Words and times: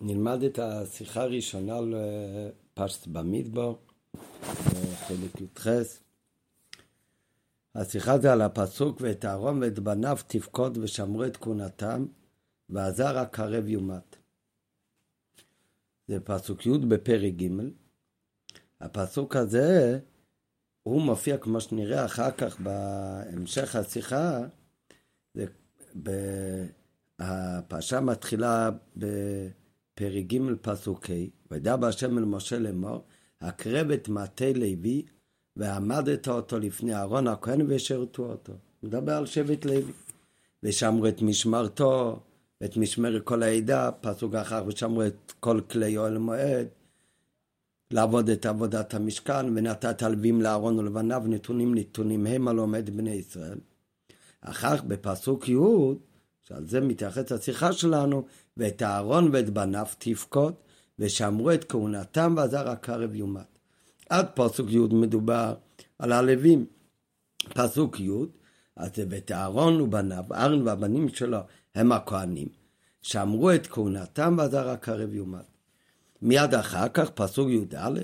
נלמד 0.00 0.42
את 0.42 0.58
השיחה 0.58 1.22
הראשונה 1.22 1.76
לפשט 1.80 3.06
במדבר, 3.06 3.74
חלק 5.06 5.40
י"ח. 5.40 5.66
השיחה 7.74 8.18
זה 8.18 8.32
על 8.32 8.40
הפסוק 8.40 9.00
ואת 9.00 9.24
אהרון 9.24 9.62
ואת 9.62 9.78
בניו 9.78 10.18
תפקוד 10.26 10.78
ושמרו 10.78 11.24
את 11.24 11.36
כהונתם 11.36 12.06
ועזר 12.70 13.18
הקרב 13.18 13.68
יומת. 13.68 14.16
זה 16.08 16.20
פסוק 16.20 16.66
י' 16.66 16.78
בפרק 16.78 17.32
ג'. 17.32 17.48
הפסוק 18.80 19.36
הזה 19.36 19.98
הוא 20.82 21.02
מופיע 21.02 21.38
כמו 21.38 21.60
שנראה 21.60 22.04
אחר 22.04 22.30
כך 22.30 22.60
בהמשך 22.60 23.76
השיחה, 23.76 24.40
זה 25.34 25.46
הפרשה 27.18 28.00
מתחילה 28.00 28.70
בפרק 29.96 30.24
ג' 30.26 30.54
פסוק 30.62 31.10
ה', 31.10 31.14
וידע 31.50 31.76
בהשם 31.76 32.18
אל 32.18 32.24
משה 32.24 32.58
לאמור, 32.58 33.04
הקרב 33.40 33.90
את 33.90 34.08
מטה 34.08 34.52
לוי 34.54 35.02
ועמדת 35.56 36.28
אותו 36.28 36.58
לפני 36.58 36.94
אהרון 36.94 37.26
הכהן 37.28 37.60
ושרתו 37.68 38.30
אותו. 38.30 38.52
מדבר 38.82 39.12
על 39.12 39.26
שבט 39.26 39.64
לוי. 39.64 39.92
ושמרו 40.62 41.08
את 41.08 41.22
משמרתו, 41.22 42.20
ואת 42.60 42.76
משמר 42.76 43.20
כל 43.24 43.42
העדה, 43.42 43.90
פסוק 44.00 44.34
אחר, 44.34 44.64
ושמרו 44.66 45.02
את 45.06 45.32
כל 45.40 45.60
כלי 45.70 45.96
אוהל 45.96 46.18
מועד, 46.18 46.66
לעבוד 47.90 48.28
את 48.28 48.46
עבודת 48.46 48.94
המשכן, 48.94 49.46
ונתת 49.46 50.02
הלווים 50.02 50.42
לאהרון 50.42 50.78
ולבניו, 50.78 51.22
נתונים 51.26 51.74
נתונים 51.74 52.26
הם 52.26 52.48
על 52.48 52.58
עומד 52.58 52.90
בני 52.90 53.14
ישראל. 53.14 53.58
אחר 54.40 54.74
בפסוק 54.86 55.48
י' 55.48 55.56
שעל 56.42 56.66
זה 56.66 56.80
מתייחס 56.80 57.32
השיחה 57.32 57.72
שלנו, 57.72 58.26
ואת 58.56 58.82
אהרון 58.82 59.30
ואת 59.32 59.50
בניו 59.50 59.86
תפקוד, 59.98 60.54
ושמרו 60.98 61.50
את 61.50 61.64
כהונתם 61.64 62.34
ועזר 62.36 62.68
הקרב 62.68 63.14
יומת. 63.14 63.58
עד 64.10 64.26
פסוק 64.34 64.70
י' 64.70 64.78
מדובר 64.78 65.54
על 65.98 66.12
הלווים. 66.12 66.66
פסוק 67.54 68.00
י', 68.00 68.10
אז 68.76 68.90
זה 68.96 69.04
ואת 69.10 69.32
אהרון 69.32 69.80
ובניו, 69.80 70.24
אהרון 70.34 70.62
והבנים 70.62 71.08
שלו 71.08 71.38
הם 71.74 71.92
הכהנים, 71.92 72.48
שמרו 73.02 73.52
את 73.52 73.66
כהונתם 73.66 74.34
ועזר 74.38 74.68
הקרב 74.68 75.14
יומת. 75.14 75.44
מיד 76.22 76.54
אחר 76.54 76.88
כך, 76.88 77.10
פסוק 77.10 77.48
י"א, 77.48 78.00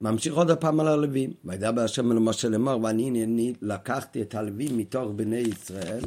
ממשיך 0.00 0.34
עוד 0.34 0.50
הפעם 0.50 0.80
על 0.80 0.88
הלווים. 0.88 1.32
וידע 1.44 1.70
בהשם 1.70 2.12
אל 2.12 2.18
משה 2.18 2.48
לאמר, 2.48 2.78
ואני 2.82 3.06
הנני 3.06 3.52
לקחתי 3.62 4.22
את 4.22 4.34
הלווים 4.34 4.78
מתוך 4.78 5.12
בני 5.16 5.36
ישראל, 5.36 6.04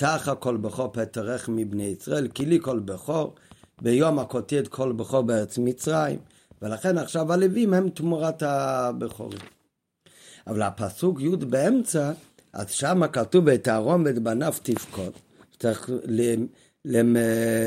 תחה 0.00 0.34
כל 0.34 0.56
בכור 0.56 0.92
פטרך 0.92 1.48
מבני 1.48 1.84
ישראל, 1.84 2.28
כי 2.28 2.46
לי 2.46 2.58
כל 2.62 2.78
בכור, 2.78 3.34
ביום 3.82 4.18
הכותי 4.18 4.58
את 4.58 4.68
כל 4.68 4.92
בכור 4.92 5.22
בארץ 5.22 5.58
מצרים. 5.58 6.18
ולכן 6.62 6.98
עכשיו 6.98 7.32
הלווים 7.32 7.74
הם 7.74 7.88
תמורת 7.88 8.42
הבכורים. 8.42 9.38
אבל 10.46 10.62
הפסוק 10.62 11.20
י' 11.20 11.36
באמצע, 11.36 12.12
אז 12.52 12.70
שמה 12.70 13.08
כתוב 13.08 13.48
את 13.48 13.68
אהרון 13.68 14.06
ואת 14.06 14.18
בניו 14.18 14.54
תפקוד. 14.62 15.12
צריך 15.58 15.90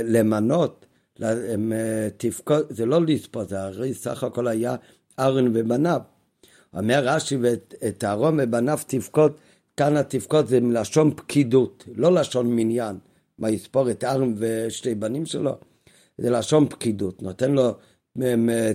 למנות, 0.08 0.86
תפקוד, 2.18 2.66
זה 2.70 2.86
לא 2.86 3.02
לספור, 3.02 3.44
זה 3.44 3.64
הרי 3.64 3.94
סך 3.94 4.24
הכל 4.24 4.48
היה 4.48 4.76
אהרון 5.20 5.52
ובניו. 5.54 6.02
אומר 6.74 7.04
רש"י 7.04 7.38
ואת 7.42 8.04
אהרון 8.04 8.40
ובניו 8.40 8.80
תפקוד 8.88 9.34
כאן 9.78 9.98
התפקוד 9.98 10.48
זה 10.48 10.62
מלשון 10.62 11.14
פקידות, 11.16 11.84
לא 11.96 12.14
לשון 12.14 12.56
מניין. 12.56 12.98
מה 13.38 13.50
יספור 13.50 13.92
את 13.92 14.04
ארם 14.04 14.34
ושתי 14.38 14.96
בנים 14.96 15.26
שלו? 15.26 15.56
זה 16.18 16.30
לשון 16.30 16.70
פקידות, 16.70 17.22
נותן 17.22 17.52
לו 17.52 17.72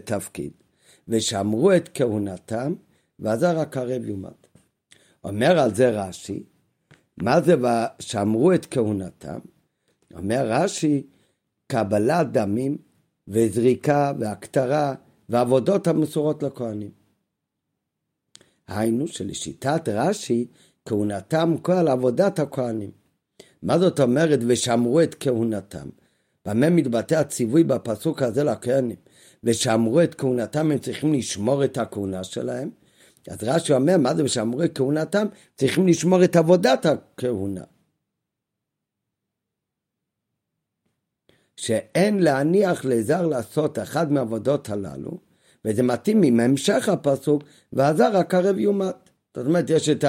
תפקיד. 0.05 0.53
ושמרו 1.09 1.73
את 1.73 1.89
כהונתם, 1.95 2.75
ועזר 3.19 3.59
הקרב 3.59 4.05
יומת. 4.05 4.47
אומר 5.25 5.59
על 5.59 5.75
זה 5.75 5.91
רש"י, 5.91 6.43
מה 7.17 7.41
זה 7.41 7.55
שמרו 7.99 8.53
את 8.53 8.67
כהונתם? 8.71 9.39
אומר 10.15 10.47
רש"י, 10.51 11.03
קבלת 11.67 12.33
דמים 12.33 12.79
וזריקה 13.29 14.13
והקטרה 14.19 14.95
ועבודות 15.29 15.87
המסורות 15.87 16.43
לכהנים. 16.43 16.91
היינו 18.69 19.09
שלשיטת 19.09 19.89
רש"י 19.89 20.47
כהונתם 20.89 21.55
כל 21.63 21.89
עבודת 21.89 22.39
הכהנים. 22.39 22.91
מה 23.63 23.79
זאת 23.79 24.01
אומרת 24.01 24.39
ושמרו 24.47 25.01
את 25.01 25.17
כהונתם? 25.21 25.89
במה 26.47 26.71
מתבטא 26.71 27.15
הציווי 27.15 27.65
בפסוק 27.65 28.23
הזה 28.23 28.45
לכהנים? 28.45 28.97
ושמרו 29.45 30.03
את 30.03 30.15
כהונתם, 30.15 30.71
הם 30.71 30.79
צריכים 30.79 31.15
לשמור 31.15 31.65
את 31.65 31.79
הכהונה 31.79 32.25
שלהם? 32.25 32.71
אז 33.29 33.39
רש"י 33.43 33.73
אומר, 33.73 33.97
מה 33.97 34.15
זה 34.15 34.25
ושמרו 34.25 34.63
את 34.63 34.79
כהונתם? 34.79 35.27
צריכים 35.57 35.87
לשמור 35.87 36.25
את 36.25 36.37
עבודת 36.37 36.87
הכהונה. 36.87 37.65
שאין 41.57 42.19
להניח 42.19 42.85
לזר 42.85 43.27
לעשות 43.27 43.79
אחת 43.79 44.11
מהעבודות 44.11 44.71
הללו, 44.71 45.19
וזה 45.65 45.83
מתאים 45.83 46.23
עם 46.23 46.41
המשך 46.41 46.89
הפסוק, 46.89 47.43
והזר 47.73 48.17
הקרב 48.17 48.59
יומת. 48.59 48.95
זאת 49.37 49.47
אומרת, 49.47 49.71
יש 49.71 49.89
את 49.89 50.05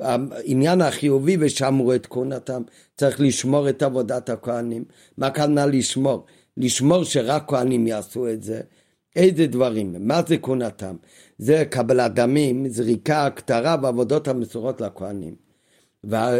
העניין 0.00 0.80
החיובי 0.80 1.36
ושמרו 1.40 1.94
את 1.94 2.06
כהונתם, 2.06 2.62
צריך 2.96 3.20
לשמור 3.20 3.68
את 3.68 3.82
עבודת 3.82 4.30
הכהנים. 4.30 4.84
מה 5.18 5.30
כוונה 5.30 5.66
לשמור? 5.66 6.24
לשמור 6.56 7.04
שרק 7.04 7.44
כהנים 7.48 7.86
יעשו 7.86 8.28
את 8.28 8.42
זה. 8.42 8.60
איזה 9.16 9.46
דברים? 9.46 9.94
מה 10.00 10.20
זה 10.26 10.36
כהונתם? 10.38 10.96
זה 11.38 11.64
קבלת 11.70 12.14
דמים, 12.14 12.68
זריקה, 12.68 13.26
הכתרה 13.26 13.76
ועבודות 13.82 14.28
המסורות 14.28 14.80
לכהנים. 14.80 15.34
וה... 16.04 16.38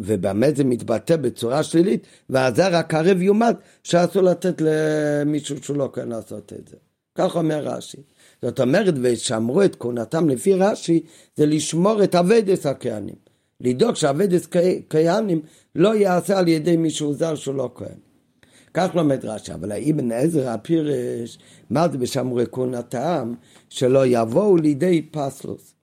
ובאמת 0.00 0.56
זה 0.56 0.64
מתבטא 0.64 1.16
בצורה 1.16 1.62
שלילית, 1.62 2.06
והזר 2.30 2.76
הקרב 2.76 3.22
יומד 3.22 3.54
שאסור 3.82 4.22
לתת 4.22 4.60
למישהו 4.60 5.62
שהוא 5.62 5.76
לא 5.76 5.90
כן 5.94 6.08
לעשות 6.08 6.52
את 6.52 6.68
זה. 6.68 6.76
כך 7.14 7.36
אומר 7.36 7.60
רש"י. 7.64 8.02
זאת 8.44 8.60
אומרת, 8.60 8.94
ושמרו 9.02 9.62
את 9.62 9.76
כהונתם 9.76 10.28
לפי 10.28 10.54
רש"י, 10.54 11.00
זה 11.36 11.46
לשמור 11.46 12.04
את 12.04 12.14
עבודת 12.14 12.66
הכהנים. 12.66 13.14
לדאוג 13.60 13.94
שעבודת 13.94 14.48
כהנים 14.90 15.42
לא 15.74 15.94
יעשה 15.94 16.38
על 16.38 16.48
ידי 16.48 16.76
מישהו 16.76 17.14
זר 17.14 17.34
שהוא 17.34 17.54
לא 17.54 17.70
כהן. 17.74 17.98
כך 18.74 18.90
לומד 18.94 19.24
רש"י, 19.24 19.54
אבל 19.54 19.72
האבן 19.72 20.12
עזרא 20.12 20.50
פירש, 20.50 21.38
מה 21.70 21.88
זה 21.88 21.98
ושמרו 22.00 22.40
את 22.40 22.48
כהונתם? 22.52 23.34
שלא 23.68 24.06
יבואו 24.06 24.56
לידי 24.56 25.02
פסלות. 25.10 25.74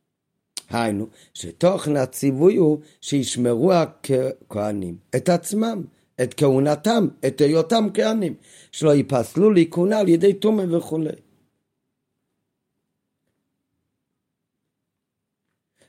היינו, 0.70 1.08
שתוכן 1.34 1.96
הציווי 1.96 2.56
הוא 2.56 2.80
שישמרו 3.02 3.74
הכהנים 3.74 4.96
את 5.16 5.30
עצמם, 5.30 5.82
את 6.22 6.34
כהונתם, 6.34 7.08
את 7.28 7.42
היותם 7.42 7.88
כהנים, 7.94 8.34
שלא 8.72 8.96
ייפסלו 8.96 9.52
לכהונה 9.52 10.00
על 10.00 10.10
ידי 10.10 10.34
טומא 10.34 10.76
וכולי. 10.78 11.31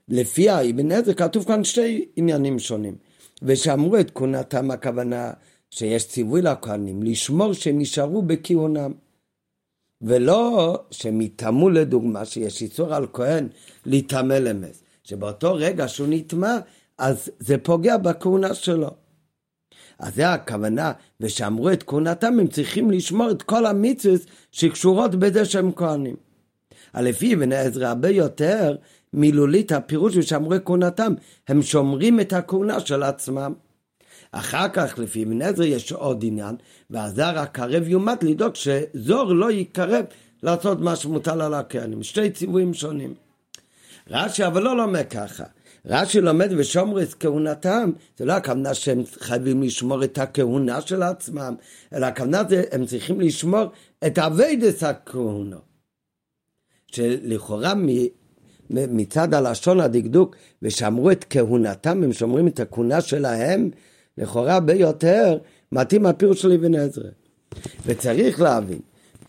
לפי 0.08 0.48
האבן 0.48 0.92
עזר 0.92 1.14
כתוב 1.14 1.44
כאן 1.44 1.64
שתי 1.64 2.08
עניינים 2.16 2.58
שונים. 2.58 2.96
ושאמרו 3.42 3.96
את 3.96 4.10
כהונתם 4.14 4.70
הכוונה 4.70 5.32
שיש 5.70 6.08
ציווי 6.08 6.42
לכהנים 6.42 7.02
לשמור 7.02 7.52
שהם 7.52 7.80
יישארו 7.80 8.22
בכהונם. 8.22 8.92
ולא 10.02 10.78
שהם 10.90 11.20
יטמאו 11.20 11.70
לדוגמה 11.70 12.24
שיש 12.24 12.62
איסור 12.62 12.94
על 12.94 13.06
כהן 13.12 13.48
להיטמא 13.86 14.34
למס. 14.34 14.82
שבאותו 15.04 15.54
רגע 15.54 15.88
שהוא 15.88 16.08
נטמא 16.10 16.58
אז 16.98 17.30
זה 17.38 17.58
פוגע 17.58 17.96
בכהונה 17.96 18.54
שלו. 18.54 18.90
אז 19.98 20.14
זה 20.14 20.28
הכוונה, 20.28 20.92
ושאמרו 21.20 21.70
את 21.70 21.82
כהונתם 21.82 22.40
הם 22.40 22.46
צריכים 22.46 22.90
לשמור 22.90 23.30
את 23.30 23.42
כל 23.42 23.66
המצוות 23.66 24.20
שקשורות 24.52 25.14
בזה 25.14 25.44
שהם 25.44 25.72
כהנים. 25.72 26.16
לפי 26.94 27.34
אבן 27.34 27.52
עזרא 27.52 27.86
הרבה 27.86 28.08
יותר 28.08 28.76
מילולית 29.12 29.72
הפירוש 29.72 30.16
ושמרו 30.16 30.54
כהונתם, 30.64 31.14
הם 31.48 31.62
שומרים 31.62 32.20
את 32.20 32.32
הכהונה 32.32 32.80
של 32.80 33.02
עצמם. 33.02 33.52
אחר 34.32 34.68
כך 34.68 34.98
לפי 34.98 35.24
אבן 35.24 35.42
עזרא 35.42 35.64
יש 35.64 35.92
עוד 35.92 36.24
עניין, 36.24 36.56
והזר 36.90 37.38
הקרב 37.38 37.88
יומת 37.88 38.22
לדאוג 38.22 38.54
שזור 38.54 39.32
לא 39.32 39.50
יקרב 39.50 40.04
לעשות 40.42 40.80
מה 40.80 40.96
שמוטל 40.96 41.40
על 41.40 41.54
הכהנים. 41.54 42.02
שתי 42.02 42.30
ציוויים 42.30 42.74
שונים. 42.74 43.14
רש"י 44.10 44.46
אבל 44.46 44.62
לא 44.62 44.76
לומד 44.76 45.08
ככה. 45.10 45.44
רש"י 45.86 46.20
לומד 46.20 46.50
ושומר 46.56 47.02
את 47.02 47.14
כהונתם, 47.20 47.90
זה 48.18 48.24
לא 48.24 48.32
הכוונה 48.32 48.74
שהם 48.74 49.02
חייבים 49.20 49.62
לשמור 49.62 50.04
את 50.04 50.18
הכהונה 50.18 50.80
של 50.80 51.02
עצמם, 51.02 51.54
אלא 51.92 52.06
הכוונה 52.06 52.42
זה 52.48 52.64
הם 52.72 52.86
צריכים 52.86 53.20
לשמור 53.20 53.64
את 54.06 54.18
אביידס 54.18 54.82
הכהונה. 54.82 55.56
שלכאורה 56.92 57.74
מצד 58.72 59.34
הלשון 59.34 59.80
הדקדוק, 59.80 60.36
ושמרו 60.62 61.10
את 61.10 61.24
כהונתם, 61.30 62.02
הם 62.02 62.12
שומרים 62.12 62.48
את 62.48 62.60
הכהונה 62.60 63.00
שלהם, 63.00 63.70
לכאורה 64.18 64.54
הרבה 64.54 64.74
יותר 64.74 65.38
מתאים 65.72 66.06
הפירוש 66.06 66.42
של 66.42 66.52
אבן 66.52 66.74
עזרא. 66.74 67.10
וצריך 67.86 68.40
להבין, 68.40 68.80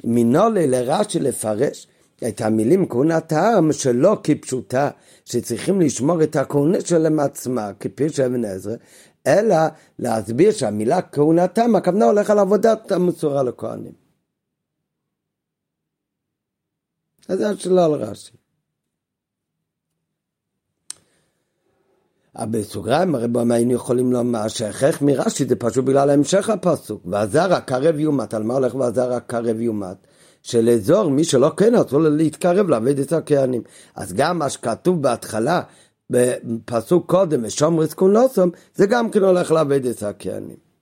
מנולי 0.03 0.67
לרש"י 0.67 1.19
לפרש 1.19 1.87
את 2.27 2.41
המילים 2.41 2.89
כהונתם 2.89 3.69
שלא 3.71 4.17
כפשוטה, 4.23 4.89
שצריכים 5.25 5.81
לשמור 5.81 6.23
את 6.23 6.35
הכהונה 6.35 6.81
שלהם 6.81 7.19
עצמה, 7.19 7.71
כפי 7.79 8.09
שאבן 8.09 8.45
עזרא, 8.45 8.75
אלא 9.27 9.55
להסביר 9.99 10.51
שהמילה 10.51 11.01
כהונתם, 11.01 11.75
הכוונה 11.75 12.05
הולך 12.05 12.29
על 12.29 12.39
עבודת 12.39 12.91
המסורה 12.91 13.43
לכהנים. 13.43 14.03
אז 17.29 17.37
זה 17.37 17.49
השאלה 17.49 17.85
על 17.85 17.91
רש"י. 17.91 18.42
בסוגריים 22.41 23.15
הרי 23.15 23.27
היינו 23.50 23.74
יכולים 23.74 24.12
לומר 24.12 24.47
שהכרח 24.47 25.01
מרש"י 25.01 25.45
זה 25.45 25.56
פשוט 25.56 25.85
בגלל 25.85 26.09
המשך 26.09 26.50
הפסוק 26.50 27.01
ועזר 27.06 27.53
הקרב 27.53 28.00
יומת, 28.00 28.33
על 28.33 28.44
מה 28.44 28.53
הולך 28.53 28.75
ועזר 28.75 29.13
הקרב 29.13 29.59
יומת? 29.59 29.97
שלאזור 30.44 31.09
מי 31.09 31.24
שלא 31.24 31.51
כן 31.57 31.75
אסור 31.75 32.00
להתקרב 32.00 32.69
לעבד 32.69 33.00
את 33.00 33.13
הכהנים. 33.13 33.62
אז 33.95 34.13
גם 34.13 34.39
מה 34.39 34.50
שכתוב 34.50 35.01
בהתחלה 35.01 35.62
בפסוק 36.09 37.09
קודם 37.09 37.41
ושומרס 37.44 37.94
קונוסום 37.94 38.50
זה 38.75 38.86
גם 38.86 39.09
כן 39.09 39.24
הולך 39.24 39.51
לעבד 39.51 39.86
את 39.86 40.03
הכהנים. 40.03 40.72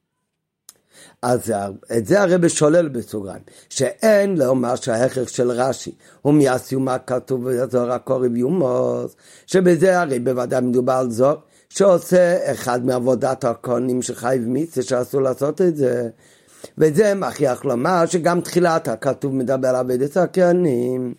אז 1.21 1.53
את 1.97 2.05
זה 2.05 2.21
הרב 2.21 2.47
שולל 2.47 2.87
בסוגריים, 2.87 3.41
שאין 3.69 4.37
לומר 4.37 4.75
שההכרח 4.75 5.27
של 5.27 5.51
רש"י 5.51 5.91
הוא 6.21 6.33
מהסיום 6.33 6.87
הכתוב 6.87 7.49
בזוהר 7.49 7.91
הקורב 7.91 8.35
יומוס, 8.35 9.15
שבזה 9.47 9.99
הרי 9.99 10.19
בוודאי 10.19 10.61
מדובר 10.61 10.93
על 10.93 11.11
זוהר 11.11 11.35
שעושה 11.69 12.51
אחד 12.51 12.85
מעבודת 12.85 13.43
הכהנים 13.43 14.01
שחייב 14.01 14.47
מיצה 14.47 14.81
שאסור 14.81 15.21
לעשות 15.21 15.61
את 15.61 15.77
זה. 15.77 16.09
וזה 16.77 17.15
מכריח 17.15 17.65
לומר 17.65 18.05
שגם 18.05 18.41
תחילת 18.41 18.87
הכתוב 18.87 19.35
מדבר 19.35 19.67
על 19.67 19.75
עבודת 19.75 20.17
הכהנים. 20.17 21.13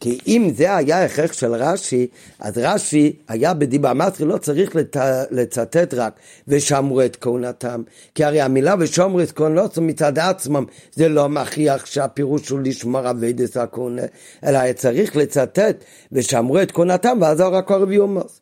כי 0.00 0.18
אם 0.26 0.50
זה 0.56 0.76
היה 0.76 1.04
הכרח 1.04 1.32
של 1.32 1.54
רש"י, 1.54 2.06
אז 2.40 2.58
רש"י 2.58 3.16
היה 3.28 3.54
בדיבה 3.54 3.94
מסרי, 3.94 4.26
לא 4.26 4.38
צריך 4.38 4.76
לת... 4.76 4.96
לצטט 5.30 5.94
רק 5.94 6.12
ושמרו 6.48 7.02
את 7.02 7.16
כהונתם. 7.20 7.82
כי 8.14 8.24
הרי 8.24 8.40
המילה 8.40 8.74
ושמרו 8.78 9.20
את 9.20 9.32
כהונתם 9.32 9.86
מצד 9.86 10.18
עצמם, 10.18 10.64
זה 10.92 11.08
לא 11.08 11.28
מכריח 11.28 11.86
שהפירוש 11.86 12.48
הוא 12.48 12.60
לשמור 12.64 13.10
אביידס 13.10 13.56
הכהונה, 13.56 14.02
אלא 14.44 14.72
צריך 14.72 15.16
לצטט 15.16 15.84
ושמרו 16.12 16.62
את 16.62 16.72
כהונתם 16.72 17.18
ואז 17.20 17.40
אור 17.40 17.56
הקורב 17.56 17.90
יומוס. 17.90 18.40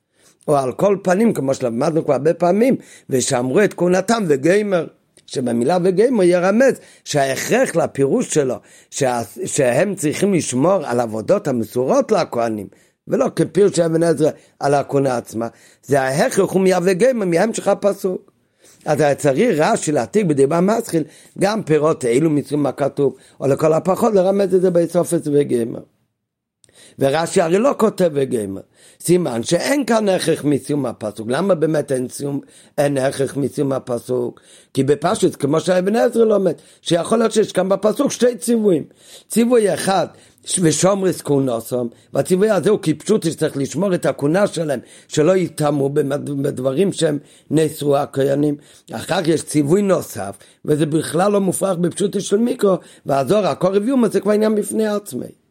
או 0.48 0.56
על 0.56 0.72
כל 0.72 0.96
פנים, 1.02 1.32
כמו 1.32 1.54
שלמדנו 1.54 2.04
כבר 2.04 2.14
הרבה 2.14 2.34
פעמים, 2.34 2.76
ושמרו 3.10 3.60
את 3.60 3.74
כהונתם 3.74 4.24
וגיימר. 4.28 4.86
שבמילה 5.26 5.78
וגיימו 5.82 6.22
ירמז 6.22 6.74
שההכרח 7.04 7.76
לפירוש 7.76 8.34
שלו, 8.34 8.54
שה, 8.90 9.22
שהם 9.44 9.94
צריכים 9.94 10.34
לשמור 10.34 10.86
על 10.86 11.00
עבודות 11.00 11.48
המסורות 11.48 12.12
לכהנים, 12.12 12.66
ולא 13.08 13.26
כפירוש 13.36 13.78
אבן 13.78 14.02
עזרא 14.02 14.30
על 14.60 14.74
הכהונה 14.74 15.16
עצמה, 15.16 15.48
זה 15.82 16.00
ההכרח 16.00 16.50
הוא 16.50 16.60
מיהווה 16.60 16.92
גיימו 16.92 17.26
מהמשך 17.26 17.68
הפסוק. 17.68 18.30
אז 18.84 19.00
היה 19.00 19.14
צריך 19.14 19.58
רש"י 19.58 19.92
להעתיק 19.92 20.26
בדיבה 20.26 20.60
מסחיל 20.60 21.04
גם 21.38 21.62
פירות 21.62 22.04
אלו 22.04 22.30
מצרים 22.30 22.62
מה 22.62 22.72
כתוב, 22.72 23.16
או 23.40 23.46
לכל 23.46 23.72
הפחות 23.72 24.14
לרמז 24.14 24.54
את 24.54 24.62
זה 24.62 24.70
בסופס 24.70 25.20
וגיימר. 25.32 25.80
ורש"י 26.98 27.40
הרי 27.40 27.58
לא 27.58 27.74
כותב 27.78 28.10
וגמר. 28.14 28.60
סימן 29.00 29.42
שאין 29.42 29.84
כאן 29.84 30.08
הכרח 30.08 30.44
מסיום 30.44 30.86
הפסוק. 30.86 31.26
למה 31.30 31.54
באמת 31.54 31.92
אין, 31.92 32.08
סיום, 32.08 32.40
אין 32.78 32.98
הכרח 32.98 33.36
מסיום 33.36 33.72
הפסוק? 33.72 34.40
כי 34.74 34.84
בפשוט, 34.84 35.36
כמו 35.38 35.60
שאבן 35.60 35.96
עזרא 35.96 36.24
לומד, 36.24 36.54
שיכול 36.82 37.18
להיות 37.18 37.32
שיש 37.32 37.52
כאן 37.52 37.68
בפסוק 37.68 38.12
שתי 38.12 38.36
ציוויים. 38.36 38.84
ציווי 39.28 39.74
אחד, 39.74 40.06
ושומרס 40.60 41.22
כהונוסום, 41.22 41.88
והציווי 42.12 42.50
הזה 42.50 42.70
הוא 42.70 42.78
כי 42.82 42.94
פשוט 42.94 43.22
שצריך 43.22 43.56
לשמור 43.56 43.94
את 43.94 44.06
הכהונה 44.06 44.46
שלהם, 44.46 44.80
שלא 45.08 45.36
יטמאו 45.36 45.88
בדברים 46.42 46.92
שהם 46.92 47.18
נאסרו 47.50 47.96
הכהנים. 47.96 48.56
אחר 48.92 49.22
כך 49.22 49.28
יש 49.28 49.42
ציווי 49.42 49.82
נוסף, 49.82 50.36
וזה 50.64 50.86
בכלל 50.86 51.32
לא 51.32 51.40
מופרך 51.40 51.78
בפשוטו 51.78 52.20
של 52.20 52.36
מיקרו, 52.36 52.76
והזוהר, 53.06 53.46
הכל 53.46 53.76
הביאו 53.76 53.96
זה 54.10 54.20
כבר 54.20 54.32
עניין 54.32 54.54
בפני 54.54 54.86
עצמי. 54.86 55.43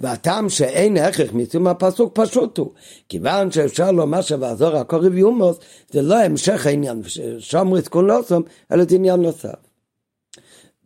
והטעם 0.00 0.48
שאין 0.48 0.96
הכרח 0.96 1.32
מסיום 1.32 1.66
הפסוק 1.66 2.12
פשוט 2.14 2.58
הוא, 2.58 2.70
כיוון 3.08 3.50
שאפשר 3.52 3.90
לומר 3.90 4.20
שבעזור 4.20 4.76
הקורב 4.76 5.16
יומוס 5.16 5.58
זה 5.90 6.02
לא 6.02 6.22
המשך 6.22 6.66
העניין 6.66 7.02
שומריס 7.38 7.88
קולוסום, 7.88 8.42
אלא 8.72 8.84
זה 8.84 8.96
עניין 8.96 9.20
נוסף. 9.22 9.70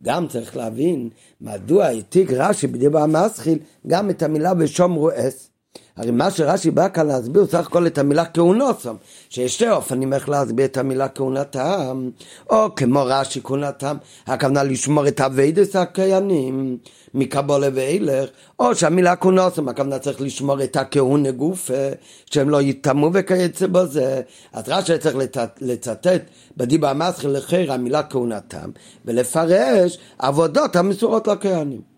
גם 0.03 0.27
צריך 0.27 0.57
להבין 0.57 1.09
מדוע 1.41 1.85
העתיק 1.85 2.31
רש"י 2.31 2.67
בדיבר 2.67 2.99
המסחיל 2.99 3.59
גם 3.87 4.09
את 4.09 4.23
המילה 4.23 4.53
ושומרו 4.59 5.09
אס. 5.15 5.54
הרי 5.97 6.11
מה 6.11 6.31
שרש"י 6.31 6.71
בא 6.71 6.89
כאן 6.89 7.07
להסביר 7.07 7.45
סך 7.45 7.67
הכל 7.67 7.87
את 7.87 7.97
המילה 7.97 8.25
כהונוסם, 8.25 8.95
שיש 9.29 9.53
שתי 9.53 9.69
אופנים 9.69 10.13
איך 10.13 10.29
להסביר 10.29 10.65
את 10.65 10.77
המילה 10.77 11.09
כהונתם, 11.09 12.09
או 12.49 12.75
כמו 12.75 13.03
רש"י 13.05 13.41
כהונתם, 13.43 13.97
הכוונה 14.27 14.63
לשמור 14.63 15.07
את 15.07 15.21
אביידס 15.21 15.75
הקיינים 15.75 16.77
מקבולה 17.13 17.67
ואילך, 17.73 18.29
או 18.59 18.75
שהמילה 18.75 19.15
כהונוסם, 19.15 19.69
הכוונה 19.69 19.99
צריך 19.99 20.21
לשמור 20.21 20.63
את 20.63 20.75
הכהונה 20.75 21.31
גופה, 21.31 21.89
שהם 22.25 22.49
לא 22.49 22.61
יטמאו 22.61 23.09
וכיוצא 23.13 23.67
בזה. 23.67 24.21
אז 24.53 24.63
רש"י 24.67 24.97
צריך 24.97 25.15
לצטט 25.61 26.21
בדיבה 26.57 26.91
המסחר 26.91 27.27
לחיר 27.27 27.73
המילה 27.73 28.03
כהונתם, 28.03 28.69
ולפרש 29.05 29.97
עבודות 30.19 30.75
המסורות 30.75 31.27
לכהנים. 31.27 31.94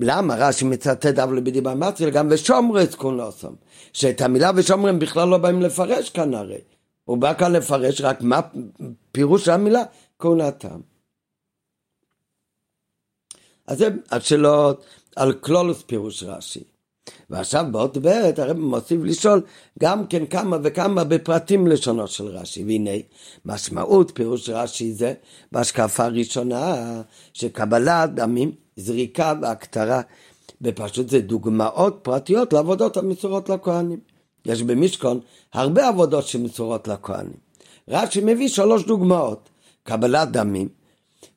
למה 0.00 0.34
רש"י 0.34 0.64
מצטט 0.64 1.18
אבל 1.18 1.40
בדיבה 1.40 1.74
מצריל 1.74 2.10
גם 2.10 2.28
ושומרס 2.30 2.94
קונוסום 2.94 3.54
שאת 3.92 4.20
המילה 4.20 4.50
ושומרים 4.56 4.98
בכלל 4.98 5.28
לא 5.28 5.38
באים 5.38 5.62
לפרש 5.62 6.10
כאן 6.10 6.34
הרי. 6.34 6.60
הוא 7.04 7.18
בא 7.18 7.34
כאן 7.34 7.52
לפרש 7.52 8.00
רק 8.00 8.22
מה 8.22 8.40
פירוש 9.12 9.48
המילה 9.48 9.82
כהונתם 10.18 10.80
אז 13.66 13.78
זה 13.78 13.88
השאלות 14.10 14.84
על 15.16 15.32
כלולוס 15.32 15.82
פירוש 15.82 16.22
רש"י 16.22 16.64
ועכשיו 17.30 17.66
באות 17.70 17.98
ב' 17.98 18.06
הרב 18.36 18.56
מוסיף 18.56 19.00
לשאול 19.04 19.42
גם 19.78 20.06
כן 20.06 20.26
כמה 20.26 20.56
וכמה 20.62 21.04
בפרטים 21.04 21.66
לשונו 21.66 22.06
של 22.06 22.26
רש"י 22.26 22.64
והנה 22.64 22.90
משמעות 23.44 24.12
פירוש 24.14 24.48
רש"י 24.48 24.92
זה 24.92 25.14
בהשקפה 25.52 26.04
הראשונה 26.04 27.02
שקבלת 27.32 28.14
דמים 28.14 28.52
זריקה 28.80 29.34
והכתרה, 29.42 30.00
ופשוט 30.62 31.08
זה 31.08 31.20
דוגמאות 31.20 31.98
פרטיות 32.02 32.52
לעבודות 32.52 32.96
המסורות 32.96 33.48
לכהנים. 33.48 34.00
יש 34.46 34.62
במשכון 34.62 35.20
הרבה 35.52 35.88
עבודות 35.88 36.26
שמסורות 36.26 36.88
לכהנים. 36.88 37.36
רש"י 37.88 38.20
מביא 38.24 38.48
שלוש 38.48 38.84
דוגמאות, 38.84 39.48
קבלת 39.82 40.30
דמים, 40.30 40.68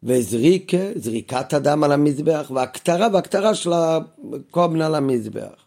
וזריקה, 0.03 0.77
זריקת 0.95 1.53
הדם 1.53 1.83
על 1.83 1.91
המזבח, 1.91 2.51
והכתרה 2.53 3.07
והכתרה 3.13 3.55
של 3.55 3.71
הקובן 3.73 4.81
על 4.81 4.95
המזבח. 4.95 5.62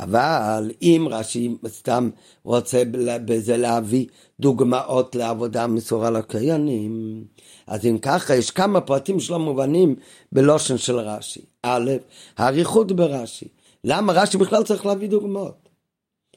אבל 0.00 0.70
אם 0.82 1.06
רש"י 1.10 1.54
סתם 1.66 2.10
רוצה 2.44 2.82
בזה 3.24 3.56
להביא 3.56 4.06
דוגמאות 4.40 5.14
לעבודה 5.14 5.66
מסורה 5.66 6.10
לקיינים, 6.10 7.24
אז 7.66 7.86
אם 7.86 7.98
ככה 7.98 8.36
יש 8.36 8.50
כמה 8.50 8.80
פרטים 8.80 9.20
שלא 9.20 9.38
מובנים 9.38 9.96
בלושן 10.32 10.78
של 10.78 10.98
רש"י. 10.98 11.40
א', 11.62 11.90
האריכות 12.38 12.92
ברש"י. 12.92 13.48
למה 13.84 14.12
רש"י 14.12 14.38
בכלל 14.38 14.62
צריך 14.62 14.86
להביא 14.86 15.08
דוגמאות? 15.08 15.68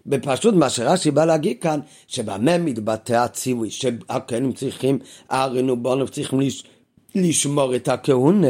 בפשוט 0.05 0.55
מה 0.55 0.69
שרש"י 0.69 1.11
בא 1.11 1.25
להגיד 1.25 1.57
כאן, 1.61 1.79
שבמה 2.07 2.57
מתבטא 2.57 3.13
הציווי, 3.13 3.69
שהכהנים 3.71 4.53
צריכים, 4.53 4.99
ארן 5.31 5.69
ובונוב 5.69 6.09
צריכים 6.09 6.39
לש... 6.39 6.63
לשמור 7.15 7.75
את 7.75 7.87
הכהונה, 7.87 8.47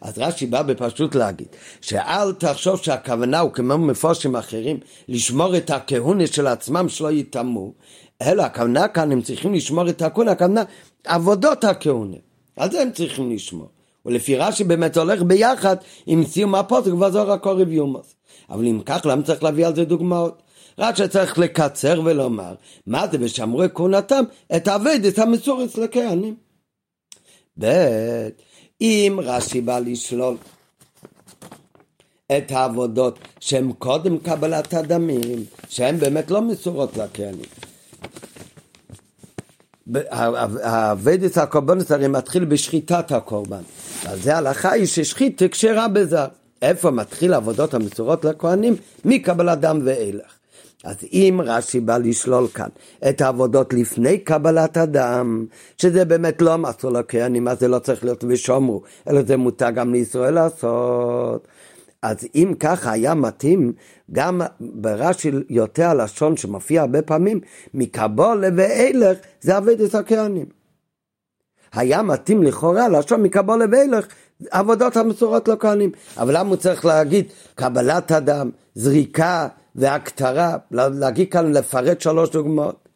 אז 0.00 0.18
רש"י 0.18 0.46
בא 0.46 0.62
בפשוט 0.62 1.14
להגיד, 1.14 1.46
שאל 1.80 2.32
תחשוב 2.32 2.78
שהכוונה 2.82 3.40
הוא 3.40 3.52
כמו 3.52 3.78
מפורשים 3.78 4.36
אחרים, 4.36 4.78
לשמור 5.08 5.56
את 5.56 5.70
הכהונה 5.70 6.26
של 6.26 6.46
עצמם 6.46 6.88
שלא 6.88 7.10
יטמאו, 7.10 7.72
אלא 8.22 8.42
הכוונה 8.42 8.88
כאן 8.88 9.12
הם 9.12 9.22
צריכים 9.22 9.54
לשמור 9.54 9.88
את 9.88 10.02
הכהונה, 10.02 10.30
הכוונה 10.30 10.62
עבודות 11.06 11.64
הכהונה, 11.64 12.16
על 12.56 12.70
זה 12.70 12.82
הם 12.82 12.90
צריכים 12.92 13.32
לשמור. 13.32 13.68
ולפי 14.06 14.36
רש"י 14.36 14.64
באמת 14.64 14.96
הולך 14.96 15.22
ביחד 15.22 15.76
עם 16.06 16.24
סיום 16.24 16.54
הפוסק 16.54 16.92
וזוהר 16.92 17.32
הקורב 17.32 17.72
יומוס. 17.72 18.14
אבל 18.50 18.66
אם 18.66 18.80
כך, 18.86 19.00
למה 19.04 19.22
צריך 19.22 19.42
להביא 19.42 19.66
על 19.66 19.74
זה 19.74 19.84
דוגמאות? 19.84 20.42
רק 20.78 20.96
שצריך 20.96 21.38
לקצר 21.38 22.00
ולומר, 22.04 22.54
מה 22.86 23.06
זה 23.12 23.18
ושמרו 23.20 23.62
כהונתם 23.74 24.24
את 24.56 24.68
אבדת 24.68 25.18
המסורס 25.18 25.78
לכהנים. 25.78 26.49
ב' 27.60 28.28
אם 28.80 29.18
רש"י 29.22 29.60
בא 29.60 29.78
לשלול 29.78 30.36
את 32.36 32.50
העבודות 32.50 33.18
שהן 33.40 33.72
קודם 33.78 34.18
קבלת 34.18 34.74
הדמים, 34.74 35.44
שהן 35.68 35.98
באמת 35.98 36.30
לא 36.30 36.42
מסורות 36.42 36.96
לכהנים. 36.96 37.50
האבדת 40.62 41.36
הקורבנות 41.36 41.90
הרי 41.90 42.08
מתחיל 42.08 42.44
בשחיטת 42.44 43.12
הקורבן. 43.12 43.62
ועל 44.04 44.18
זה 44.18 44.34
ההלכה 44.34 44.72
היא 44.72 44.86
ששחית 44.86 45.42
כשרה 45.50 45.88
בזר. 45.88 46.26
איפה 46.62 46.90
מתחיל 46.90 47.34
עבודות 47.34 47.74
המסורות 47.74 48.24
לכהנים? 48.24 48.76
מקבלת 49.04 49.60
דם 49.60 49.80
ואילך. 49.84 50.39
אז 50.84 50.96
אם 51.12 51.40
רש"י 51.44 51.80
בא 51.80 51.98
לשלול 51.98 52.48
כאן 52.48 52.68
את 53.08 53.20
העבודות 53.20 53.72
לפני 53.72 54.18
קבלת 54.18 54.76
הדם, 54.76 55.46
שזה 55.76 56.04
באמת 56.04 56.42
לא 56.42 56.58
מסור 56.58 56.90
לכהנים, 56.90 57.48
אז 57.48 57.60
זה 57.60 57.68
לא 57.68 57.78
צריך 57.78 58.04
להיות 58.04 58.24
ושומרו, 58.28 58.82
אלא 59.08 59.22
זה 59.22 59.36
מותר 59.36 59.70
גם 59.70 59.92
לישראל 59.92 60.34
לעשות. 60.34 61.48
אז 62.02 62.16
אם 62.34 62.54
ככה 62.60 62.90
היה 62.90 63.14
מתאים, 63.14 63.72
גם 64.12 64.40
ברש"י 64.60 65.30
יותר 65.48 65.86
הלשון 65.86 66.36
שמופיע 66.36 66.80
הרבה 66.80 67.02
פעמים, 67.02 67.40
מקבולה 67.74 68.48
ואילך 68.56 69.18
זה 69.40 69.58
אבדת 69.58 69.94
הכהנים. 69.94 70.46
היה 71.72 72.02
מתאים 72.02 72.42
לכאורה 72.42 72.88
לשון 72.88 73.22
מקבולה 73.22 73.64
ואילך 73.72 74.06
עבודות 74.50 74.96
המסורות 74.96 75.48
לכהנים. 75.48 75.90
אבל 76.16 76.36
למה 76.36 76.48
הוא 76.48 76.56
צריך 76.56 76.84
להגיד 76.84 77.26
קבלת 77.54 78.10
הדם, 78.10 78.50
זריקה 78.74 79.48
והכתרה, 79.74 80.56
להגיד 80.70 81.32
כאן 81.32 81.52
לפרט 81.52 82.00
שלוש 82.00 82.30
דוגמאות? 82.30 82.88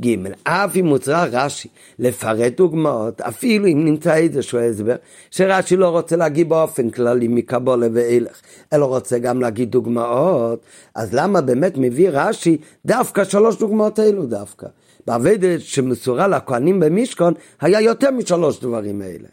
ג' 0.00 0.16
אף 0.44 0.76
אם 0.76 0.86
מוצרה 0.86 1.24
רש"י 1.24 1.68
לפרט 1.98 2.56
דוגמאות, 2.56 3.20
אפילו 3.20 3.66
אם 3.66 3.84
נמצא 3.84 4.14
איזשהו 4.14 4.58
הסבר, 4.58 4.96
שרש"י 5.30 5.76
לא 5.76 5.88
רוצה 5.88 6.16
להגיד 6.16 6.48
באופן 6.48 6.90
כללי 6.90 7.28
מקבולה 7.28 7.86
ואילך, 7.92 8.40
אלא 8.72 8.84
רוצה 8.84 9.18
גם 9.18 9.40
להגיד 9.40 9.70
דוגמאות, 9.70 10.64
אז 10.94 11.14
למה 11.14 11.40
באמת 11.40 11.72
מביא 11.76 12.10
רש"י 12.12 12.56
דווקא 12.86 13.24
שלוש 13.24 13.58
דוגמאות 13.58 14.00
אלו 14.00 14.26
דווקא? 14.26 14.66
בעבדת 15.06 15.60
שמסורה 15.60 16.28
לכהנים 16.28 16.80
במשכון 16.80 17.34
היה 17.60 17.80
יותר 17.80 18.10
משלוש 18.10 18.60
דברים 18.60 19.02
אלה. 19.02 19.28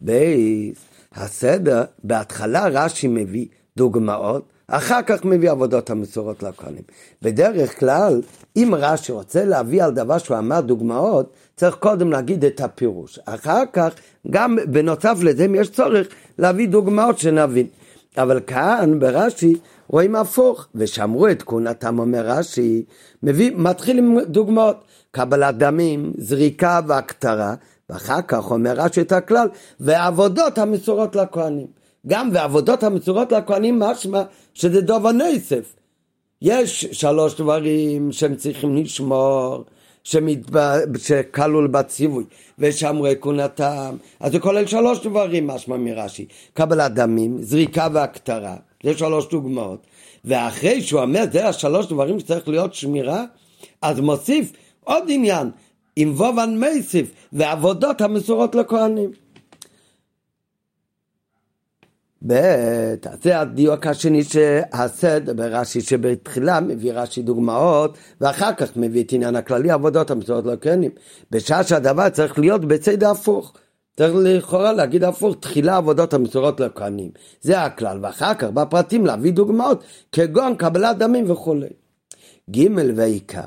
בייס, 0.00 0.78
הסדר, 1.12 1.84
בהתחלה 2.04 2.68
רש"י 2.68 3.08
מביא 3.08 3.46
דוגמאות, 3.76 4.42
אחר 4.68 5.02
כך 5.06 5.24
מביא 5.24 5.50
עבודות 5.50 5.90
המסורות 5.90 6.42
לכהנים. 6.42 6.82
בדרך 7.22 7.80
כלל, 7.80 8.22
אם 8.56 8.74
רש"י 8.76 9.12
רוצה 9.12 9.44
להביא 9.44 9.84
על 9.84 9.90
דבר 9.90 10.18
שהוא 10.18 10.38
אמר 10.38 10.60
דוגמאות, 10.60 11.32
צריך 11.56 11.74
קודם 11.74 12.10
להגיד 12.10 12.44
את 12.44 12.60
הפירוש. 12.60 13.18
אחר 13.24 13.62
כך, 13.72 13.94
גם 14.30 14.58
בנוסף 14.66 15.18
לזה, 15.22 15.44
אם 15.44 15.54
יש 15.54 15.70
צורך, 15.70 16.06
להביא 16.38 16.68
דוגמאות 16.68 17.18
שנבין. 17.18 17.66
אבל 18.18 18.40
כאן, 18.40 18.98
ברש"י, 18.98 19.56
רואים 19.88 20.16
הפוך, 20.16 20.66
ושמרו 20.74 21.28
את 21.28 21.42
כהונתם, 21.42 21.98
אומר 21.98 22.26
רש"י, 22.26 22.84
מביא, 23.22 23.52
מתחיל 23.56 23.98
עם 23.98 24.20
דוגמאות, 24.20 24.84
קבלת 25.10 25.56
דמים, 25.56 26.12
זריקה 26.18 26.80
והכתרה, 26.86 27.54
ואחר 27.90 28.22
כך 28.28 28.50
אומר 28.50 28.72
רש"י 28.72 29.00
את 29.00 29.12
הכלל, 29.12 29.48
ועבודות 29.80 30.58
המסורות 30.58 31.16
לכהנים. 31.16 31.81
גם 32.06 32.30
ועבודות 32.32 32.82
המסורות 32.82 33.32
לכהנים 33.32 33.78
משמע 33.78 34.22
שזה 34.54 34.80
דוב 34.80 35.06
הנוסף. 35.06 35.74
יש 36.42 36.84
שלוש 36.84 37.34
דברים 37.34 38.12
שהם 38.12 38.36
צריכים 38.36 38.76
לשמור, 38.76 39.64
שמתבא, 40.04 40.78
שכלול 40.98 41.66
בציווי, 41.66 42.24
ושמרו 42.58 43.06
כהונתם, 43.20 43.96
אז 44.20 44.32
זה 44.32 44.38
כולל 44.38 44.66
שלוש 44.66 45.06
דברים 45.06 45.46
משמע 45.46 45.76
מרש"י, 45.76 46.26
קבלת 46.52 46.94
דמים, 46.94 47.42
זריקה 47.42 47.88
והכתרה, 47.92 48.56
זה 48.84 48.98
שלוש 48.98 49.28
דוגמאות, 49.28 49.86
ואחרי 50.24 50.82
שהוא 50.82 51.00
אומר 51.00 51.24
זה 51.32 51.48
השלוש 51.48 51.86
דברים 51.86 52.20
שצריך 52.20 52.48
להיות 52.48 52.74
שמירה, 52.74 53.24
אז 53.82 54.00
מוסיף 54.00 54.52
עוד 54.84 55.04
עניין, 55.08 55.50
עם 55.96 56.12
וובן 56.16 56.58
מייסיף 56.58 57.10
ועבודות 57.32 58.00
המסורות 58.00 58.54
לכהנים. 58.54 59.10
ב', 62.26 62.94
זה 63.22 63.40
הדיוק 63.40 63.86
השני 63.86 64.24
שהסד 64.24 65.30
ברש"י 65.36 65.80
שבתחילה 65.80 66.60
מביא 66.60 66.92
רש"י 66.92 67.22
דוגמאות 67.22 67.98
ואחר 68.20 68.52
כך 68.54 68.76
מביא 68.76 69.04
את 69.04 69.12
עניין 69.12 69.36
הכללי 69.36 69.70
עבודות 69.70 70.10
המסורות 70.10 70.46
לכהנים. 70.46 70.90
בשעה 71.30 71.64
שהדבר 71.64 72.08
צריך 72.08 72.38
להיות 72.38 72.64
בצד 72.64 73.02
הפוך. 73.02 73.52
צריך 73.96 74.12
לכאורה 74.16 74.72
להגיד 74.72 75.04
הפוך, 75.04 75.36
תחילה 75.40 75.76
עבודות 75.76 76.14
המסורות 76.14 76.60
לכהנים. 76.60 77.10
זה 77.40 77.62
הכלל, 77.62 77.98
ואחר 78.02 78.34
כך 78.34 78.48
בפרטים 78.48 79.06
להביא 79.06 79.32
דוגמאות 79.32 79.84
כגון 80.12 80.54
קבלת 80.54 80.98
דמים 80.98 81.30
וכולי. 81.30 81.68
ג' 82.50 82.66
ועיקר, 82.96 83.40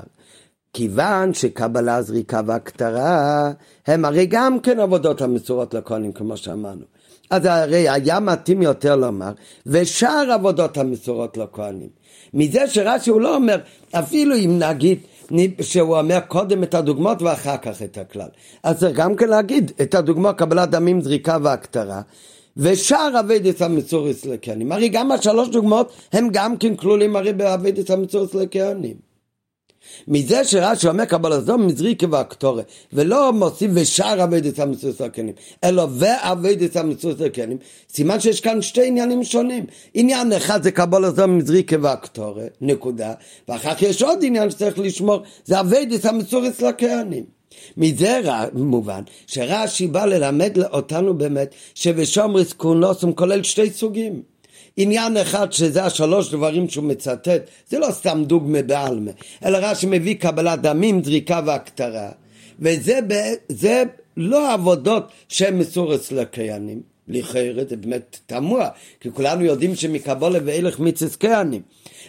כיוון 0.73 1.33
שקבלה, 1.33 2.01
זריקה 2.01 2.41
והכתרה 2.45 3.51
הם 3.87 4.05
הרי 4.05 4.25
גם 4.25 4.59
כן 4.59 4.79
עבודות 4.79 5.21
המסורות 5.21 5.73
לכהנים 5.73 6.11
כמו 6.11 6.37
שאמרנו. 6.37 6.94
אז 7.29 7.45
הרי 7.45 7.89
היה 7.89 8.19
מתאים 8.19 8.61
יותר 8.61 8.95
לומר, 8.95 9.31
ושאר 9.65 10.31
עבודות 10.31 10.77
המסורות 10.77 11.37
לכהנים. 11.37 11.89
מזה 12.33 12.67
שרש"י 12.67 13.09
הוא 13.09 13.21
לא 13.21 13.35
אומר, 13.35 13.57
אפילו 13.91 14.35
אם 14.35 14.59
נגיד 14.59 14.99
שהוא 15.61 15.97
אומר 15.97 16.19
קודם 16.27 16.63
את 16.63 16.73
הדוגמאות 16.73 17.21
ואחר 17.21 17.57
כך 17.57 17.81
את 17.81 17.97
הכלל. 17.97 18.27
אז 18.63 18.79
צריך 18.79 18.97
גם 18.97 19.15
כן 19.15 19.29
להגיד 19.29 19.71
את 19.81 19.95
הדוגמה 19.95 20.33
קבלת 20.33 20.69
דמים, 20.69 21.01
זריקה 21.01 21.37
והקטרה. 21.43 22.01
ושאר 22.57 23.19
עבודות 23.19 23.61
המסורות 23.61 24.25
לכהנים. 24.25 24.71
הרי 24.71 24.89
גם 24.89 25.11
השלוש 25.11 25.49
דוגמאות 25.49 25.91
הם 26.13 26.29
גם 26.31 26.57
כן 26.57 26.75
כלולים 26.75 27.15
הרי 27.15 27.33
בעבודות 27.33 27.91
המסורות 27.91 28.33
לכהנים. 28.33 29.14
מזה 30.07 30.43
שרש"י 30.43 30.87
אומר 30.87 31.05
קבלת 31.05 31.41
דמים 31.41 31.67
וזריקה 31.67 32.07
והקטרה, 32.09 32.65
ולא 32.93 33.33
מוסיף 33.33 33.71
ושאר 33.73 34.23
עבודות 34.23 34.59
המסורות 34.59 35.01
לכהנים, 35.01 35.33
אלא 35.63 35.87
ועבודות 35.91 36.77
המסורות 36.77 37.19
לכהנים, 37.19 37.57
סימן 37.93 38.19
שיש 38.19 38.41
כאן 38.41 38.61
שתי 38.61 38.87
עניינים 38.87 39.23
שונים. 39.23 39.65
עניין 39.93 40.33
אחד 40.33 40.63
זה 40.63 40.71
קבל 40.71 41.15
זום 41.15 41.37
מזריקה 41.37 41.75
והקטורת, 41.81 42.57
נקודה, 42.61 43.13
ואחר 43.47 43.75
כך 43.75 43.81
יש 43.81 44.01
עוד 44.01 44.19
עניין 44.21 44.49
שצריך 44.49 44.79
לשמור, 44.79 45.21
זה 45.45 45.59
אביידס 45.59 46.05
המסורס 46.05 46.61
לכהנים. 46.61 47.35
מזה 47.77 48.21
מובן 48.53 49.01
שרש"י 49.27 49.87
בא 49.87 50.05
ללמד 50.05 50.57
אותנו 50.73 51.17
באמת 51.17 51.55
שבשומריס 51.75 52.53
קורנוסום 52.53 53.13
כולל 53.13 53.43
שתי 53.43 53.69
סוגים. 53.69 54.34
עניין 54.77 55.17
אחד 55.17 55.51
שזה 55.51 55.83
השלוש 55.83 56.31
דברים 56.31 56.69
שהוא 56.69 56.83
מצטט, 56.83 57.41
זה 57.69 57.79
לא 57.79 57.87
סתם 57.91 58.23
דוגמה 58.27 58.61
בעלמה, 58.61 59.11
אלא 59.45 59.57
רש"י 59.61 59.85
מביא 59.89 60.15
קבלת 60.15 60.61
דמים, 60.61 61.03
זריקה 61.03 61.41
והכתרה, 61.45 62.09
וזה 62.59 62.99
זה 63.49 63.83
לא 64.17 64.53
עבודות 64.53 65.11
שהן 65.29 65.57
מסורס 65.57 66.11
לקיינים, 66.11 66.94
לכאורה 67.07 67.63
זה 67.69 67.77
באמת 67.77 68.19
תמוה, 68.25 68.69
כי 68.99 69.09
כולנו 69.11 69.45
יודעים 69.45 69.75
שמקבולה 69.75 70.39
ואילך 70.45 70.79
מיצס 70.79 71.15
כהנים. 71.15 71.61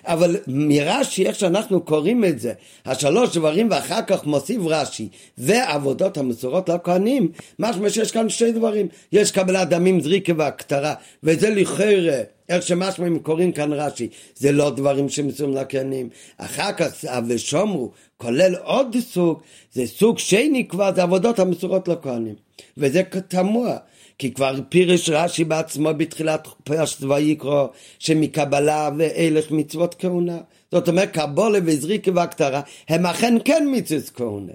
אבל 0.05 0.37
מרש"י, 0.47 1.27
איך 1.27 1.39
שאנחנו 1.39 1.81
קוראים 1.81 2.25
את 2.25 2.41
זה, 2.41 2.53
השלוש 2.85 3.37
דברים 3.37 3.69
ואחר 3.71 4.03
כך 4.07 4.27
מוסיף 4.27 4.61
רש"י, 4.65 5.09
ועבודות 5.39 6.19
המסורות 6.19 6.69
לכהנים, 6.69 7.33
משמע 7.59 7.91
שיש 7.91 8.11
כאן 8.11 8.29
שתי 8.29 8.53
דברים. 8.53 8.89
יש 9.13 9.31
קבלת 9.33 9.69
דמים, 9.69 10.01
זריקה 10.01 10.33
והכתרה, 10.37 10.95
וזה 11.23 11.51
לכאורה 11.51 12.23
איך 12.49 12.63
שמשמע 12.63 13.07
אם 13.07 13.19
קוראים 13.19 13.53
כאן 13.53 13.73
רש"י, 13.73 14.09
זה 14.37 14.53
לא 14.53 14.71
דברים 14.71 15.09
שמסורים 15.09 15.55
לכהנים. 15.57 16.09
אחר 16.37 16.73
כך 16.73 17.05
ושומרו, 17.29 17.91
כולל 18.17 18.55
עוד 18.55 18.97
סוג, 19.01 19.41
זה 19.73 19.87
סוג 19.87 20.19
שני 20.19 20.69
כבר, 20.69 20.95
זה 20.95 21.03
עבודות 21.03 21.39
המסורות 21.39 21.89
לכהנים. 21.89 22.35
וזה 22.77 23.03
תמוה. 23.29 23.77
כי 24.19 24.35
כבר 24.35 24.55
פירש 24.69 25.11
רש"י 25.11 25.45
בעצמו 25.45 25.95
בתחילת 25.97 26.49
פרשת 26.65 27.03
ויקרא 27.03 27.67
שמקבלה 27.99 28.91
ואילך 28.99 29.51
מצוות 29.51 29.95
כהונה. 29.95 30.39
זאת 30.73 30.89
אומרת 30.89 31.11
קבולה 31.19 31.59
וזריקה 31.65 32.11
והכתרה 32.15 32.61
הם 32.89 33.07
אכן 33.07 33.35
כן 33.45 33.67
מצוות 33.73 34.11
כהונה. 34.11 34.53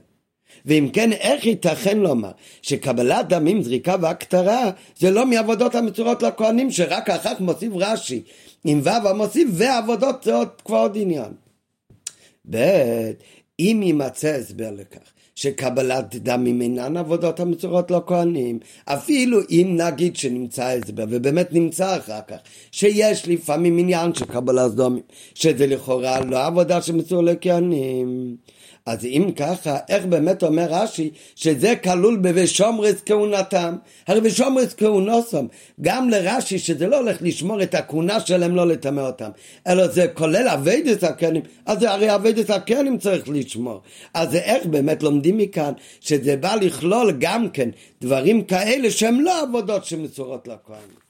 ואם 0.65 0.89
כן, 0.93 1.11
איך 1.11 1.45
ייתכן 1.45 1.97
לומר 1.97 2.31
שקבלת 2.61 3.27
דמים, 3.27 3.63
זריקה 3.63 3.95
והכתרה 4.01 4.71
זה 4.97 5.11
לא 5.11 5.25
מעבודות 5.25 5.75
המצורות 5.75 6.23
לכהנים 6.23 6.71
שרק 6.71 7.09
אחר 7.09 7.35
כך 7.35 7.41
מוסיף 7.41 7.73
רש"י 7.75 8.21
עם 8.63 8.81
ו' 8.83 8.89
המוסיף 8.89 9.49
ועבודות 9.53 10.23
זה 10.23 10.35
עוד 10.35 10.49
כבר 10.65 10.77
עוד 10.77 10.97
עניין. 11.01 11.31
ב' 12.49 13.11
אם 13.59 13.81
יימצא 13.83 14.27
הסבר 14.27 14.71
לכך 14.71 15.10
שקבלת 15.41 16.15
דמים 16.15 16.61
אינן 16.61 16.97
עבודות 16.97 17.39
המצורות 17.39 17.91
לכהנים. 17.91 18.59
אפילו 18.85 19.39
אם 19.49 19.77
נגיד 19.77 20.15
שנמצא 20.15 20.63
הסבר, 20.63 21.05
ובאמת 21.09 21.53
נמצא 21.53 21.97
אחר 21.97 22.19
כך, 22.27 22.35
שיש 22.71 23.27
לפעמים 23.27 23.77
עניין 23.77 24.13
של 24.13 24.25
קבלת 24.25 24.75
דמים, 24.75 25.01
שזה 25.35 25.67
לכאורה 25.67 26.19
לא 26.19 26.45
עבודה 26.45 26.81
שמצור 26.81 27.23
לכהנים. 27.23 28.35
אז 28.85 29.05
אם 29.05 29.31
ככה, 29.35 29.77
איך 29.89 30.05
באמת 30.05 30.43
אומר 30.43 30.67
רש"י 30.69 31.11
שזה 31.35 31.73
כלול 31.83 32.19
ב"ושומרס 32.21 33.01
כהונתם"? 33.05 33.75
הרי 34.07 34.19
ושומרס 34.23 34.73
כהונוסם, 34.73 35.45
גם 35.81 36.09
לרש"י 36.09 36.59
שזה 36.59 36.87
לא 36.87 36.97
הולך 36.97 37.17
לשמור 37.21 37.63
את 37.63 37.75
הכהונה 37.75 38.19
שלהם, 38.19 38.55
לא 38.55 38.67
לטמא 38.67 39.01
אותם, 39.01 39.29
אלא 39.67 39.87
זה 39.87 40.07
כולל 40.13 40.47
עבודת 40.47 41.03
הכהנים, 41.03 41.41
אז 41.65 41.83
הרי 41.83 42.15
עבודת 42.15 42.49
הכהנים 42.49 42.97
צריך 42.97 43.29
לשמור. 43.29 43.81
אז 44.13 44.35
איך 44.35 44.65
באמת 44.65 45.03
לומדים 45.03 45.37
מכאן 45.37 45.73
שזה 45.99 46.37
בא 46.37 46.55
לכלול 46.55 47.11
גם 47.19 47.49
כן 47.49 47.69
דברים 48.01 48.43
כאלה 48.43 48.91
שהם 48.91 49.21
לא 49.21 49.41
עבודות 49.41 49.85
שמסורות 49.85 50.47
לכהנים. 50.47 51.01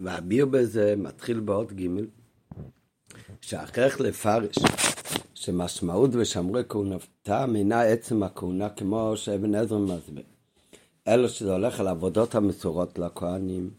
והביאור 0.00 0.46
בזה 0.46 0.94
מתחיל 0.96 1.40
באות 1.40 1.72
ג' 1.72 1.86
שאחריך 3.40 4.00
לפרש 4.00 4.56
שמשמעות 5.46 6.10
ושמרו 6.12 6.62
כהונתם 6.68 7.52
אינה 7.56 7.82
עצם 7.82 8.22
הכהונה 8.22 8.68
כמו 8.68 9.12
שאבן 9.16 9.54
עזרא 9.54 9.78
מסביר, 9.78 10.24
אלא 11.08 11.28
שזה 11.28 11.52
הולך 11.52 11.80
על 11.80 11.88
עבודות 11.88 12.34
המסורות 12.34 12.98
לכהנים. 12.98 13.70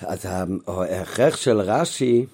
אז 0.00 0.26
ההכרח 0.66 1.36
של 1.36 1.60
רש"י 1.60 2.26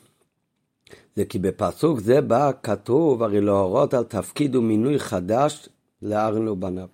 זה 1.16 1.24
כי 1.24 1.38
בפסוק 1.38 2.00
זה 2.00 2.20
בא 2.20 2.50
כתוב 2.62 3.22
הרי 3.22 3.40
להורות 3.40 3.94
על 3.94 4.04
תפקיד 4.04 4.56
ומינוי 4.56 4.98
חדש 4.98 5.68
לארן 6.02 6.48
ובניו. 6.48 6.88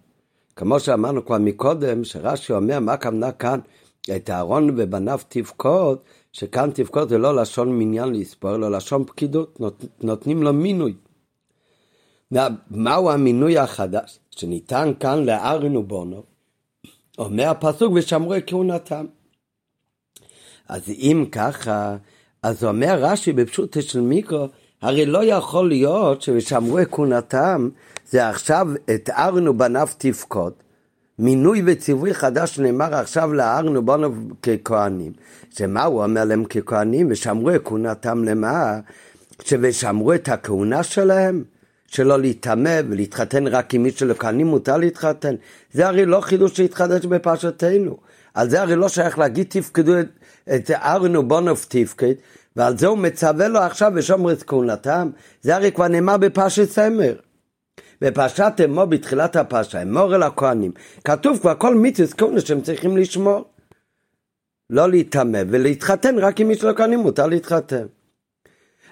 כמו 0.57 0.81
שאמרנו 0.81 1.27
כבר 1.27 1.39
מקודם, 1.39 2.05
שרש"י 2.05 2.53
אומר 2.53 2.81
מה 2.81 2.93
הכוונה 2.93 3.33
כאן, 3.33 3.61
את 4.17 4.31
אהרון 4.31 4.71
ובניו 4.77 5.21
תפקוד, 5.29 5.99
שכאן 6.33 6.71
תפקוד 6.75 7.09
זה 7.09 7.19
לא 7.19 7.37
לשון 7.37 7.79
מניין 7.79 8.13
לספור, 8.13 8.55
אלא 8.55 8.71
לשון 8.71 9.05
פקידות, 9.05 9.61
נות, 9.61 9.85
נותנים 10.03 10.43
לו 10.43 10.53
מינוי. 10.53 10.95
מהו 12.71 13.11
המינוי 13.11 13.59
החדש 13.59 14.19
שניתן 14.31 14.93
כאן 15.01 15.25
לארן 15.25 15.77
ובונו? 15.77 16.23
אומר 17.19 17.49
הפסוק 17.49 17.93
ושמרו 17.97 18.35
את 18.35 18.43
כהונתם. 18.47 19.07
אז 20.69 20.89
אם 20.89 21.25
ככה, 21.33 21.97
אז 22.43 22.65
אומר 22.65 22.99
רש"י 23.01 23.33
בפשוט 23.33 23.77
של 23.81 24.01
מיקרו, 24.01 24.49
הרי 24.83 25.07
לא 25.07 25.25
יכול 25.25 25.69
להיות 25.69 26.23
ש"ושמרו 26.23 26.79
את 26.79 26.89
כהונתם" 26.91 27.69
זה 28.11 28.29
עכשיו 28.29 28.69
את 28.95 29.11
ארן 29.11 29.49
ובניו 29.49 29.89
תפקוד. 29.99 30.53
מינוי 31.19 31.63
וציווי 31.67 32.15
חדש 32.15 32.59
נאמר 32.59 32.95
עכשיו 32.95 33.33
לארן 33.33 33.77
ובונו 33.77 34.09
ככהנים. 34.43 35.13
שמה 35.51 35.85
הוא 35.85 36.05
אומר 36.05 36.25
להם 36.25 36.45
ככהנים? 36.45 37.07
ושמרו 37.11 37.51
את 37.51 37.61
כהונתם 37.65 38.25
למה? 38.25 38.79
ושמרו 39.61 40.15
את 40.15 40.29
הכהונה 40.29 40.83
שלהם? 40.83 41.45
שלא 41.87 42.21
להיטמא 42.21 42.81
ולהתחתן 42.89 43.47
רק 43.47 43.75
עם 43.75 43.83
מי 43.83 43.91
שלכהנים 43.91 44.47
מותר 44.47 44.77
להתחתן. 44.77 45.35
זה 45.73 45.87
הרי 45.87 46.07
לא 46.07 46.21
חידוש 46.21 46.57
שהתחדש 46.57 47.05
בפרשתנו. 47.05 47.97
על 48.35 48.51
זה 48.51 48.63
הרי 48.63 48.77
לא 48.77 48.89
שייך 48.89 49.19
להגיד 49.19 49.47
תפקדו 49.49 50.01
את, 50.01 50.07
את 50.55 50.71
ארן 50.71 51.17
ובונוב 51.17 51.67
תפקד, 51.69 52.13
ועל 52.57 52.79
זה 52.79 52.87
הוא 52.87 52.99
מצווה 52.99 53.49
לו 53.49 53.59
עכשיו 53.59 53.93
ושומר 53.95 54.33
את 54.33 54.43
כהונתם. 54.43 55.11
זה 55.43 55.57
הרי 55.57 55.73
כבר 55.73 55.89
נאמר 55.89 56.17
בפרשת 56.17 56.71
סמר. 56.71 57.15
בפרשת 58.01 58.53
אמור 58.65 58.85
בתחילת 58.85 59.37
הפרשה, 59.37 59.83
אמור 59.83 60.15
אל 60.15 60.23
הכהנים, 60.23 60.73
כתוב 61.05 61.39
כבר 61.39 61.55
כל 61.55 61.75
מיתוס 61.75 62.13
כהונה 62.15 62.41
שהם 62.41 62.61
צריכים 62.61 62.97
לשמור. 62.97 63.45
לא 64.71 64.91
להיטמא 64.91 65.43
ולהתחתן 65.49 66.19
רק 66.19 66.41
עם 66.41 66.49
מי 66.49 66.55
שלא 66.55 66.73
כהנים 66.77 66.99
מותר 66.99 67.27
להתחתן. 67.27 67.87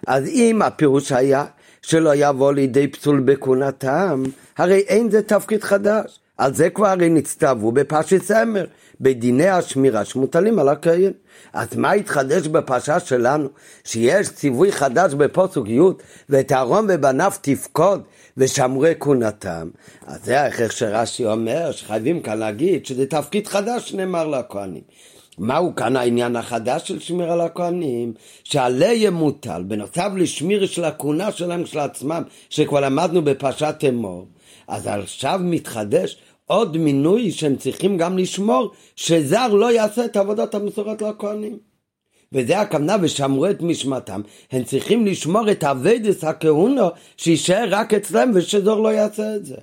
אז 0.06 0.26
אם 0.26 0.62
הפירוש 0.62 1.12
היה 1.12 1.44
שלא 1.82 2.10
יבוא 2.14 2.52
לידי 2.52 2.88
פסול 2.88 3.20
בכהונתם, 3.20 4.22
הרי 4.56 4.78
אין 4.78 5.10
זה 5.10 5.22
תפקיד 5.22 5.64
חדש. 5.64 6.20
על 6.38 6.54
זה 6.54 6.70
כבר 6.70 6.86
הרי 6.86 7.08
נצטוו 7.08 7.72
בפרשת 7.72 8.22
סמר, 8.22 8.64
בדיני 9.00 9.48
השמירה 9.48 10.04
שמוטלים 10.04 10.58
על 10.58 10.68
הכהן. 10.68 11.12
אז 11.52 11.76
מה 11.76 11.92
התחדש 11.92 12.46
בפרשה 12.46 13.00
שלנו? 13.00 13.48
שיש 13.84 14.28
ציווי 14.28 14.72
חדש 14.72 15.14
בפוסוק 15.14 15.68
י' 15.68 15.80
ואת 16.28 16.52
אהרון 16.52 16.86
ובניו 16.88 17.32
תפקוד 17.40 18.02
ושמרו 18.36 18.84
כהונתם. 19.00 19.68
אז 20.06 20.24
זה 20.24 20.40
ההכרח 20.40 20.70
שרש"י 20.70 21.26
אומר, 21.26 21.72
שחייבים 21.72 22.20
כאן 22.20 22.38
להגיד 22.38 22.86
שזה 22.86 23.06
תפקיד 23.06 23.46
חדש 23.46 23.90
שנאמר 23.90 24.26
לכהנים. 24.26 24.82
מהו 25.38 25.74
כאן 25.74 25.96
העניין 25.96 26.36
החדש 26.36 26.88
של 26.88 27.00
שמיר 27.00 27.32
על 27.32 27.40
הכהנים? 27.40 28.12
שעליהם 28.44 29.14
מוטל, 29.14 29.62
בנוסף 29.62 30.08
לשמיר 30.16 30.66
של 30.66 30.84
הכהונה 30.84 31.32
שלהם 31.32 31.66
של 31.66 31.78
עצמם, 31.78 32.22
שכבר 32.50 32.80
למדנו 32.80 33.22
בפרשת 33.22 33.74
אמור, 33.88 34.26
אז 34.68 34.86
עכשיו 34.86 35.40
מתחדש 35.42 36.18
עוד 36.46 36.76
מינוי 36.76 37.30
שהם 37.30 37.56
צריכים 37.56 37.96
גם 37.96 38.18
לשמור, 38.18 38.72
שזר 38.96 39.48
לא 39.48 39.72
יעשה 39.72 40.04
את 40.04 40.16
עבודת 40.16 40.54
המסורת 40.54 41.02
לכהנים. 41.02 41.58
וזה 42.32 42.60
הכוונה 42.60 42.96
ושמרו 43.02 43.46
את 43.50 43.62
משמעתם, 43.62 44.22
הם 44.50 44.64
צריכים 44.64 45.06
לשמור 45.06 45.50
את 45.50 45.64
אביידס 45.64 46.24
הכהונו 46.24 46.88
שיישאר 47.16 47.66
רק 47.70 47.94
אצלם 47.94 48.30
ושזור 48.34 48.82
לא 48.82 48.88
יעשה 48.88 49.36
את 49.36 49.46
זה. 49.46 49.56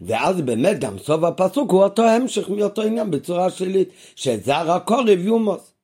ואז 0.00 0.40
באמת 0.40 0.80
גם 0.80 0.98
סוף 0.98 1.24
הפסוק 1.24 1.70
הוא 1.70 1.82
אותו 1.82 2.02
המשך 2.02 2.48
מאותו 2.48 2.82
עניין 2.82 3.10
בצורה 3.10 3.50
שלילית, 3.50 3.88
שזר 4.16 4.70
הקורב 4.72 5.18
יומוס. 5.18 5.77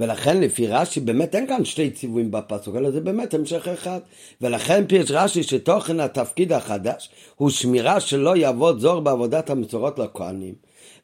ולכן 0.00 0.40
לפי 0.40 0.66
רש"י 0.66 1.00
באמת 1.00 1.34
אין 1.34 1.46
כאן 1.46 1.64
שתי 1.64 1.90
ציוויים 1.90 2.30
בפסוק, 2.30 2.76
אלא 2.76 2.90
זה 2.90 3.00
באמת 3.00 3.34
המשך 3.34 3.68
אחד. 3.68 4.00
ולכן 4.40 4.86
פירש 4.86 5.10
רש"י 5.10 5.42
שתוכן 5.42 6.00
התפקיד 6.00 6.52
החדש 6.52 7.10
הוא 7.36 7.50
שמירה 7.50 8.00
שלא 8.00 8.36
יעבוד 8.36 8.80
זור 8.80 9.00
בעבודת 9.00 9.50
המסורות 9.50 9.98
לכהנים. 9.98 10.54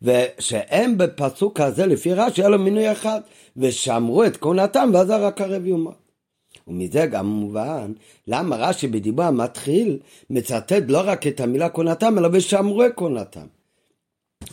ושהם 0.03 0.99
בפסוק 0.99 1.61
הזה 1.61 1.87
לפי 1.87 2.15
רש"י 2.15 2.43
לו 2.43 2.59
מינוי 2.59 2.93
אחד, 2.93 3.21
ושמרו 3.57 4.25
את 4.25 4.37
כהונתם 4.37 4.91
ואז 4.95 5.11
רק 5.11 5.41
הרב 5.41 5.67
יומות. 5.67 6.07
ומזה 6.69 7.07
גם 7.07 7.27
מובן 7.27 7.93
למה 8.27 8.57
רש"י 8.57 8.87
בדיבור 8.87 9.25
המתחיל 9.25 9.99
מצטט 10.31 10.83
לא 10.89 11.01
רק 11.05 11.27
את 11.27 11.41
המילה 11.41 11.69
כהונתם 11.69 12.19
אלא 12.19 12.29
ושמרו 12.33 12.87
את 12.87 12.93
כהונתם. 12.97 13.47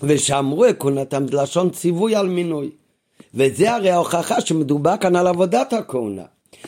ושמרו 0.03 0.65
את 0.65 0.75
כהונתם 0.79 1.27
זה 1.27 1.41
לשון 1.41 1.69
ציווי 1.69 2.15
על 2.15 2.27
מינוי. 2.27 2.69
וזה 3.33 3.73
הרי 3.73 3.89
ההוכחה 3.89 4.41
שמדובר 4.41 4.97
כאן 4.97 5.15
על 5.15 5.27
עבודת 5.27 5.73
הכהונה. 5.73 6.23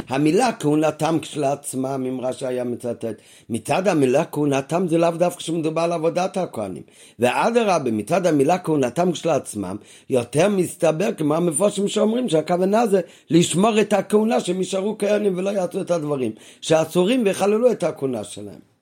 המילה 0.10 0.50
כהונתם 0.60 1.18
כשלעצמם, 1.22 2.06
אם 2.10 2.22
רש"י 2.22 2.46
היה 2.46 2.64
מצטט, 2.64 3.16
מצד 3.50 3.88
המילה 3.88 4.26
כהונתם 4.26 4.88
זה 4.88 4.98
לאו 4.98 5.12
דווקא 5.12 5.40
כשמדובר 5.40 5.82
על 5.82 5.92
עבודת 5.92 6.38
הכהנים. 6.38 6.84
ואדרבה, 7.20 7.92
מצד 7.92 8.26
המילה 8.26 8.58
כהונתם 8.58 9.12
כשלעצמם, 9.12 9.76
יותר 10.10 10.50
מסתבר 10.50 11.10
כמו 11.18 11.36
המפורשים 11.36 11.88
שאומרים 11.88 12.30
שהכוונה 12.30 12.88
זה 12.88 13.02
לשמור 13.30 13.82
את 13.82 13.94
הכהונה 13.94 14.40
שהם 14.40 14.58
יישארו 14.58 14.98
כהנים 14.98 15.38
ולא 15.38 15.50
יעשו 15.50 15.82
את 15.82 15.92
הדברים 15.92 16.32
שאסורים 16.62 17.24
ויחללו 17.26 17.72
את 17.72 17.84
הכהונה 17.84 18.24
שלהם. 18.24 18.75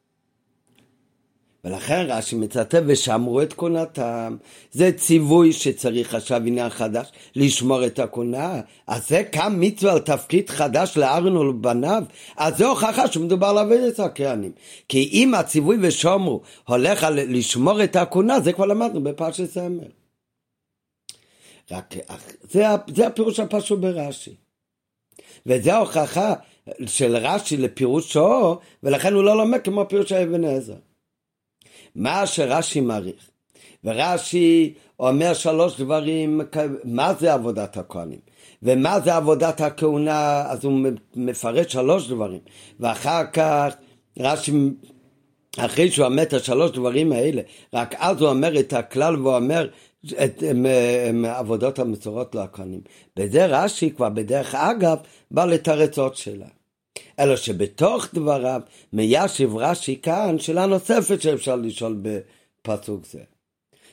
ולכן 1.66 2.06
רש"י 2.08 2.36
מצטט 2.36 2.84
ושמרו 2.88 3.42
את 3.42 3.54
כהונתם. 3.54 4.38
זה 4.72 4.92
ציווי 4.92 5.54
שצריך 5.54 6.16
עכשיו 6.16 6.42
עניין 6.46 6.70
חדש, 6.70 7.12
לשמור 7.36 7.86
את 7.86 8.00
הכהונה. 8.00 8.62
אז 8.88 9.08
זה 9.08 9.24
קם 9.32 9.54
מצווה 9.60 9.94
על 9.94 10.00
תפקיד 10.00 10.50
חדש 10.50 10.98
לארון 10.98 11.38
ולבניו. 11.38 12.04
אז 12.38 12.58
זה 12.58 12.66
הוכחה 12.66 13.08
שמדובר 13.08 13.48
על 13.48 13.88
את 13.88 14.00
הכהנים. 14.00 14.52
כי 14.90 15.10
אם 15.14 15.36
הציווי 15.36 15.78
ושומרו 15.82 16.42
הולך 16.68 17.04
על 17.04 17.20
לשמור 17.38 17.84
את 17.84 17.96
הכהונה, 17.96 18.40
זה 18.40 18.54
כבר 18.54 18.66
למדנו 18.66 19.04
בפרשת 19.04 19.50
סמל. 19.50 19.88
רק 21.72 21.96
זה, 22.42 22.66
זה 22.96 23.08
הפירוש 23.08 23.40
הפשוט 23.40 23.80
ברש"י. 23.80 24.36
וזה 25.46 25.74
ההוכחה 25.74 26.34
של 26.86 27.16
רש"י 27.16 27.58
לפירושו, 27.58 28.60
ולכן 28.84 29.14
הוא 29.14 29.24
לא 29.24 29.38
לומד 29.38 29.60
כמו 29.64 29.86
פירוש 29.90 30.12
האבן 30.12 30.44
עזר. 30.44 30.76
מה 31.96 32.28
שרש"י 32.28 32.82
מעריך. 32.82 33.30
ורש"י 33.84 34.74
אומר 35.00 35.34
שלוש 35.34 35.82
דברים, 35.82 36.42
מה 36.84 37.14
זה 37.14 37.34
עבודת 37.34 37.78
הכהנים, 37.78 38.20
ומה 38.64 39.00
זה 39.00 39.16
עבודת 39.16 39.62
הכהונה, 39.62 40.44
אז 40.48 40.66
הוא 40.66 40.80
מפרט 41.16 41.70
שלוש 41.70 42.08
דברים, 42.08 42.40
ואחר 42.80 43.26
כך 43.34 43.76
רש"י, 44.20 44.52
אחרי 45.58 45.92
שהוא 45.92 46.06
אומר 46.06 46.24
את 46.24 46.34
השלוש 46.34 46.72
דברים 46.72 47.12
האלה, 47.12 47.42
רק 47.74 47.96
אז 47.98 48.22
הוא 48.22 48.30
אומר 48.30 48.60
את 48.60 48.74
הכלל 48.74 49.22
והוא 49.22 49.36
אומר 49.36 49.70
את 50.24 50.44
עבודות 51.26 51.80
המסורות 51.80 52.36
לכהנים. 52.36 52.82
בזה 53.18 53.46
רש"י 53.46 53.92
כבר 53.92 54.10
בדרך 54.10 54.56
אגב 54.56 54.98
בא 55.32 55.46
לתרץ 55.46 55.98
עוד 55.98 56.16
שאלה. 56.16 56.46
אלא 57.20 57.36
שבתוך 57.36 58.08
דבריו 58.14 58.62
מיישב 58.94 59.56
רש"י 59.56 60.00
כאן 60.02 60.40
שאלה 60.40 60.66
נוספת 60.66 61.22
שאפשר 61.22 61.56
לשאול 61.56 62.02
בפסוק 62.02 63.06
זה. 63.06 63.20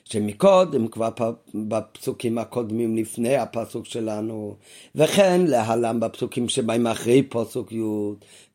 שמקודם 0.04 0.88
כבר 0.88 1.08
בפסוקים 1.54 2.38
הקודמים 2.38 2.96
לפני 2.96 3.36
הפסוק 3.36 3.86
שלנו, 3.86 4.56
וכן 4.94 5.40
להלן 5.46 6.00
בפסוקים 6.00 6.48
שבאים 6.48 6.86
אחרי 6.86 7.22
פסוק 7.22 7.72
י', 7.72 7.82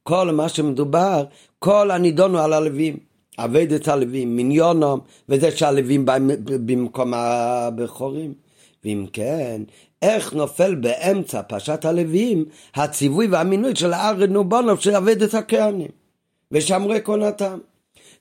כל 0.03 0.31
מה 0.31 0.49
שמדובר, 0.49 1.25
כל 1.59 1.91
הנידון 1.91 2.31
הוא 2.35 2.41
על 2.41 2.53
הלווים. 2.53 2.97
אבדת 3.37 3.87
הלווים, 3.87 4.35
מניונום, 4.35 4.99
וזה 5.29 5.51
שהלווים 5.51 6.05
באים 6.05 6.31
במקום 6.43 7.13
הבכורים. 7.13 8.44
ואם 8.85 9.05
כן, 9.13 9.61
איך 10.01 10.33
נופל 10.33 10.75
באמצע 10.75 11.41
פרשת 11.41 11.85
הלווים 11.85 12.45
הציווי 12.75 13.27
והמינוי 13.27 13.75
של 13.75 13.93
הארד 13.93 14.29
נובונוב 14.29 14.79
של 14.79 14.95
אבדת 14.95 15.33
הכהנים 15.33 15.87
ושמרי 16.51 17.01
כהונתם. 17.03 17.59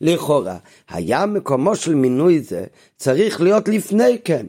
לכאורה, 0.00 0.56
היה 0.88 1.26
מקומו 1.26 1.76
של 1.76 1.94
מינוי 1.94 2.40
זה 2.40 2.64
צריך 2.96 3.40
להיות 3.40 3.68
לפני 3.68 4.18
כן. 4.24 4.46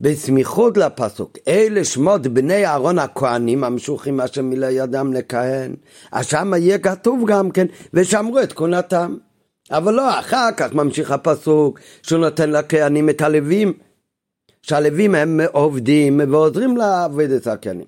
בסמיכות 0.00 0.76
לפסוק, 0.76 1.38
אלה 1.48 1.84
שמות 1.84 2.26
בני 2.26 2.66
אהרון 2.66 2.98
הכהנים 2.98 3.64
המשוחים 3.64 4.20
אשר 4.20 4.42
מילא 4.42 4.66
ידם 4.66 5.12
לכהן, 5.12 5.74
אז 6.12 6.26
שם 6.26 6.52
יהיה 6.56 6.78
כתוב 6.78 7.24
גם 7.26 7.50
כן, 7.50 7.66
ושמרו 7.94 8.40
את 8.40 8.52
כהונתם. 8.52 9.16
אבל 9.70 9.94
לא, 9.94 10.18
אחר 10.18 10.48
כך 10.56 10.74
ממשיך 10.74 11.10
הפסוק, 11.10 11.80
שהוא 12.02 12.20
נותן 12.20 12.50
לכהנים 12.50 13.10
את 13.10 13.20
הלווים, 13.20 13.72
שהלווים 14.62 15.14
הם 15.14 15.40
עובדים 15.52 16.20
ועוזרים 16.30 16.76
לעבוד 16.76 17.30
את 17.30 17.46
הכהנים. 17.46 17.86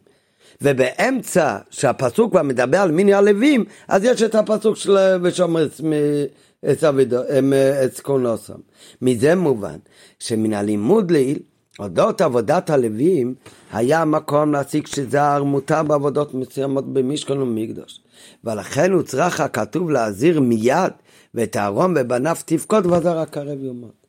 ובאמצע 0.62 1.58
שהפסוק 1.70 2.30
כבר 2.30 2.42
מדבר 2.42 2.78
על 2.78 2.90
מיני 2.90 3.14
הלווים, 3.14 3.64
אז 3.88 4.04
יש 4.04 4.22
את 4.22 4.34
הפסוק 4.34 4.76
של 4.76 4.96
ושומר 5.22 5.68
את 7.84 8.00
קונוסם. 8.02 8.58
מזה 9.02 9.34
מובן 9.34 9.76
שמן 10.18 10.52
הלימוד 10.52 11.10
לעיל, 11.10 11.38
אודות 11.78 12.20
עבודת 12.20 12.70
הלווים, 12.70 13.34
היה 13.72 14.04
מקום 14.04 14.52
להסיק 14.52 14.86
שזר 14.86 15.42
מותר 15.42 15.82
בעבודות 15.82 16.34
מסוימות 16.34 16.92
במשכון 16.92 17.42
ומקדוש. 17.42 18.00
ולכן 18.44 18.92
הוא 18.92 19.02
צריך 19.02 19.40
הכתוב 19.40 19.90
להזהיר 19.90 20.40
מיד 20.40 20.92
ואת 21.34 21.56
אהרון 21.56 21.94
ובניו 21.96 22.36
תפקוד 22.44 22.86
וזר 22.86 23.18
הקרב 23.18 23.64
יומות. 23.64 23.99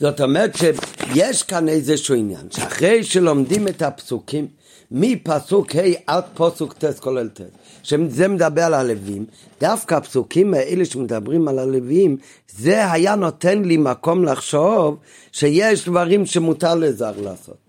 זאת 0.00 0.20
אומרת 0.20 0.56
שיש 0.56 1.42
כאן 1.42 1.68
איזשהו 1.68 2.14
עניין, 2.14 2.50
שאחרי 2.50 3.04
שלומדים 3.04 3.68
את 3.68 3.82
הפסוקים, 3.82 4.46
מפסוק 4.90 5.76
ה' 5.76 5.80
עד 6.06 6.24
פסוק 6.34 6.72
ט' 6.72 6.98
כולל 6.98 7.28
ט', 7.28 7.40
שזה 7.82 8.28
מדבר 8.28 8.62
על 8.62 8.74
הלווים, 8.74 9.24
דווקא 9.60 9.94
הפסוקים 9.94 10.54
האלה 10.54 10.84
שמדברים 10.84 11.48
על 11.48 11.58
הלווים, 11.58 12.16
זה 12.50 12.92
היה 12.92 13.14
נותן 13.14 13.62
לי 13.62 13.76
מקום 13.76 14.24
לחשוב 14.24 14.96
שיש 15.32 15.88
דברים 15.88 16.26
שמותר 16.26 16.74
לזר 16.74 17.20
לעשות. 17.20 17.68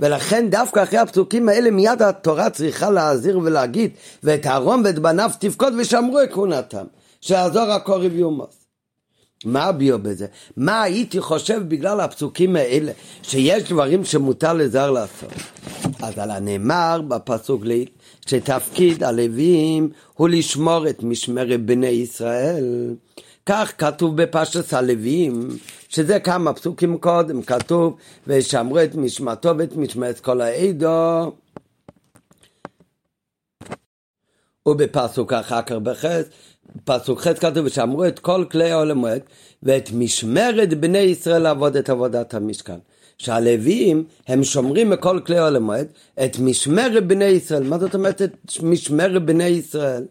ולכן 0.00 0.50
דווקא 0.50 0.82
אחרי 0.82 0.98
הפסוקים 0.98 1.48
האלה 1.48 1.70
מיד 1.70 2.02
התורה 2.02 2.50
צריכה 2.50 2.90
להזהיר 2.90 3.38
ולהגיד 3.38 3.90
ואת 4.22 4.46
אהרון 4.46 4.82
ואת 4.84 4.98
בניו 4.98 5.30
תפקוד 5.38 5.72
ושמרו 5.78 6.22
את 6.22 6.32
כהונתם 6.32 6.84
שיעזור 7.20 7.62
הקורב 7.62 8.14
יומוס 8.14 8.59
מה 9.44 9.64
הביאו 9.64 9.98
בזה? 9.98 10.26
מה 10.56 10.82
הייתי 10.82 11.20
חושב 11.20 11.62
בגלל 11.68 12.00
הפסוקים 12.00 12.56
האלה, 12.56 12.92
שיש 13.22 13.62
דברים 13.62 14.04
שמותר 14.04 14.52
לזר 14.52 14.90
לעשות? 14.90 15.32
אז 16.02 16.18
על 16.18 16.30
הנאמר 16.30 17.00
בפסוק 17.08 17.64
ליל, 17.64 17.88
שתפקיד 18.26 19.04
הלווים 19.04 19.90
הוא 20.14 20.28
לשמור 20.28 20.88
את 20.88 21.02
משמרת 21.02 21.60
בני 21.60 21.86
ישראל. 21.86 22.94
כך 23.46 23.72
כתוב 23.78 24.22
בפשט 24.22 24.72
הלווים, 24.72 25.48
שזה 25.88 26.20
כמה 26.20 26.52
פסוקים 26.52 26.98
קודם, 26.98 27.42
כתוב, 27.42 27.96
ושמרו 28.26 28.82
את 28.82 28.94
משמרתו 28.94 29.58
ואת 29.58 29.76
משמרת 29.76 30.20
כל 30.20 30.40
העדו. 30.40 31.32
ובפסוק 34.68 35.32
אחר 35.32 35.62
כך 35.62 35.72
בחס, 35.72 36.24
פסוק 36.84 37.20
ח' 37.20 37.28
כתוב, 37.28 37.66
ושמרו 37.66 38.04
את 38.04 38.18
כל 38.18 38.44
כלי 38.50 38.70
העולמות 38.70 39.22
ואת 39.62 39.90
משמרת 39.92 40.74
בני 40.74 40.98
ישראל 40.98 41.42
לעבוד 41.42 41.76
את 41.76 41.90
עבודת 41.90 42.34
המשכן. 42.34 42.78
שהלוויים 43.18 44.04
הם 44.28 44.44
שומרים 44.44 44.90
מכל 44.90 45.20
כלי 45.26 45.38
העולמות 45.38 45.86
את 46.24 46.38
משמרת 46.38 47.06
בני 47.06 47.24
ישראל. 47.24 47.62
מה 47.62 47.78
זאת 47.78 47.94
אומרת 47.94 48.22
את 48.22 48.32
משמרת 48.62 49.22
בני 49.24 49.44
ישראל? 49.44 50.04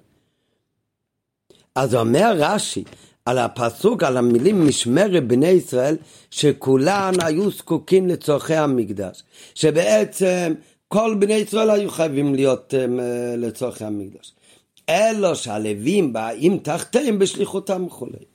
אז 1.76 1.96
אומר 1.96 2.34
רש"י 2.38 2.84
על 3.26 3.38
הפסוק, 3.38 4.04
על 4.04 4.18
המילים 4.18 4.68
משמרת 4.68 5.28
בני 5.28 5.48
ישראל, 5.48 5.98
שכולן 6.32 7.14
היו 7.22 7.52
זקוקים 7.52 8.08
לצורכי 8.08 8.56
המקדש. 8.56 9.24
שבעצם 9.56 10.54
כל 10.88 11.16
בני 11.20 11.34
ישראל 11.34 11.70
היו 11.70 11.90
חייבים 11.90 12.36
להיות 12.36 12.74
um, 12.74 13.02
לצורכי 13.38 13.86
המקדש. 13.86 14.34
אלו 14.90 15.36
שהלווים 15.36 16.14
באים 16.14 16.58
תחתיהם 16.58 17.20
בשליחותם 17.20 17.86
וכולי. 17.86 18.26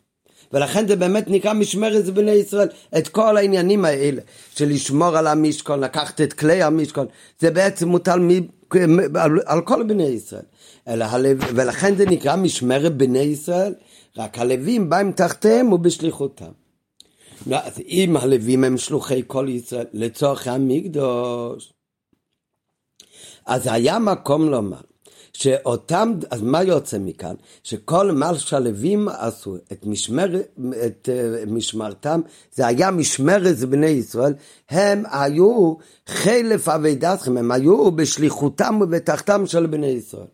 ולכן 0.52 0.88
זה 0.88 0.96
באמת 0.96 1.24
נקרא 1.28 1.52
משמרת 1.52 2.04
בני 2.04 2.30
ישראל, 2.30 2.68
את 2.98 3.08
כל 3.08 3.36
העניינים 3.36 3.84
האלה 3.84 4.22
של 4.56 4.68
לשמור 4.68 5.16
על 5.16 5.26
המשכון, 5.26 5.80
לקחת 5.80 6.20
את 6.20 6.32
כלי 6.32 6.62
המשכון, 6.62 7.06
זה 7.38 7.50
בעצם 7.50 7.88
מוטל 7.88 8.18
מ... 8.18 8.30
על, 9.16 9.38
על 9.46 9.60
כל 9.60 9.82
בני 9.82 10.06
ישראל. 10.06 10.42
אלא 10.88 11.04
הלו... 11.04 11.28
ולכן 11.38 11.96
זה 11.96 12.06
נקרא 12.06 12.36
משמרת 12.36 12.96
בני 12.96 13.18
ישראל, 13.18 13.74
רק 14.16 14.38
הלווים 14.38 14.90
באים 14.90 15.12
תחתיהם 15.12 15.72
ובשליחותם. 15.72 16.52
אז 17.50 17.80
אם 17.88 18.16
הלווים 18.16 18.64
הם 18.64 18.78
שלוחי 18.78 19.22
כל 19.26 19.46
ישראל 19.48 19.86
לצורך 19.92 20.48
המקדוש, 20.48 21.72
אז 23.46 23.66
היה 23.66 23.98
מקום 23.98 24.50
לומר 24.50 24.80
שאותם, 25.34 26.12
אז 26.30 26.42
מה 26.42 26.62
יוצא 26.62 26.98
מכאן? 26.98 27.34
שכל 27.62 28.12
מה 28.12 28.38
שהלווים 28.38 29.08
עשו, 29.08 29.56
את, 29.56 29.86
משמר, 29.86 30.40
את 30.86 31.08
uh, 31.08 31.50
משמרתם, 31.50 32.20
זה 32.54 32.66
היה 32.66 32.90
משמרת 32.90 33.58
בני 33.58 33.86
ישראל, 33.86 34.34
הם 34.70 35.02
היו 35.10 35.74
חלף 36.06 36.68
אבידתכם, 36.68 37.36
הם 37.36 37.52
היו 37.52 37.90
בשליחותם 37.90 38.78
ובתחתם 38.82 39.46
של 39.46 39.66
בני 39.66 39.86
ישראל. 39.86 40.26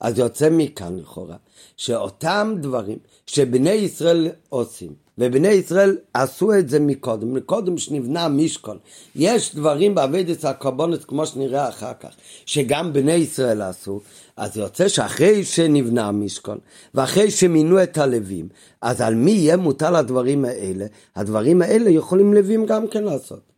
אז 0.00 0.18
יוצא 0.18 0.48
מכאן 0.50 0.98
לכאורה, 0.98 1.36
שאותם 1.76 2.54
דברים 2.60 2.98
שבני 3.26 3.70
ישראל 3.70 4.30
עושים, 4.48 5.03
ובני 5.18 5.48
ישראל 5.48 5.96
עשו 6.14 6.54
את 6.58 6.68
זה 6.68 6.80
מקודם, 6.80 7.34
מקודם 7.34 7.78
שנבנה 7.78 8.28
משכון. 8.28 8.78
יש 9.16 9.54
דברים 9.54 9.94
בעבודת 9.94 10.44
הקורבנות, 10.44 11.04
כמו 11.04 11.26
שנראה 11.26 11.68
אחר 11.68 11.92
כך, 12.00 12.08
שגם 12.46 12.92
בני 12.92 13.12
ישראל 13.12 13.62
עשו, 13.62 14.00
אז 14.36 14.56
יוצא 14.56 14.88
שאחרי 14.88 15.44
שנבנה 15.44 16.08
המשכון, 16.08 16.58
ואחרי 16.94 17.30
שמינו 17.30 17.82
את 17.82 17.98
הלווים, 17.98 18.48
אז 18.80 19.00
על 19.00 19.14
מי 19.14 19.30
יהיה 19.30 19.56
מוטל 19.56 19.96
הדברים 19.96 20.44
האלה? 20.44 20.86
הדברים 21.16 21.62
האלה 21.62 21.90
יכולים 21.90 22.34
לווים 22.34 22.66
גם 22.66 22.88
כן 22.88 23.04
לעשות. 23.04 23.53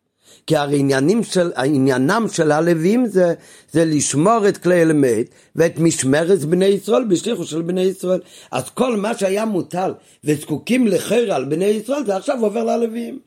כי 0.46 0.56
הרי 0.56 0.78
עניינים 0.78 1.24
של, 1.24 1.52
עניינם 1.56 2.26
של 2.32 2.52
הלווים 2.52 3.06
זה, 3.06 3.34
זה 3.70 3.84
לשמור 3.84 4.48
את 4.48 4.56
כלי 4.56 4.82
אלמד 4.82 5.24
ואת 5.56 5.78
משמרת 5.78 6.38
בני 6.44 6.64
ישראל 6.64 7.04
בשליחו 7.04 7.44
של 7.44 7.62
בני 7.62 7.80
ישראל. 7.80 8.20
אז 8.50 8.70
כל 8.70 8.96
מה 8.96 9.18
שהיה 9.18 9.44
מוטל 9.44 9.94
וזקוקים 10.24 10.86
לחיר 10.86 11.34
על 11.34 11.44
בני 11.44 11.64
ישראל 11.64 12.06
זה 12.06 12.16
עכשיו 12.16 12.40
עובר 12.40 12.64
ללווים. 12.64 13.18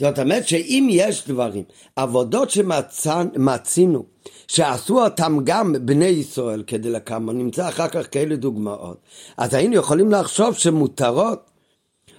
זאת 0.00 0.18
אומרת 0.18 0.48
שאם 0.48 0.88
יש 0.90 1.28
דברים, 1.28 1.64
עבודות 1.96 2.50
שמצינו, 2.50 4.04
שעשו 4.48 5.04
אותם 5.04 5.38
גם 5.44 5.74
בני 5.80 6.04
ישראל 6.04 6.62
כדי 6.66 6.90
לקמה, 6.90 7.32
נמצא 7.32 7.68
אחר 7.68 7.88
כך 7.88 8.06
כאלה 8.10 8.36
דוגמאות, 8.36 9.00
אז 9.36 9.54
היינו 9.54 9.74
יכולים 9.74 10.12
לחשוב 10.12 10.54
שמותרות 10.54 11.47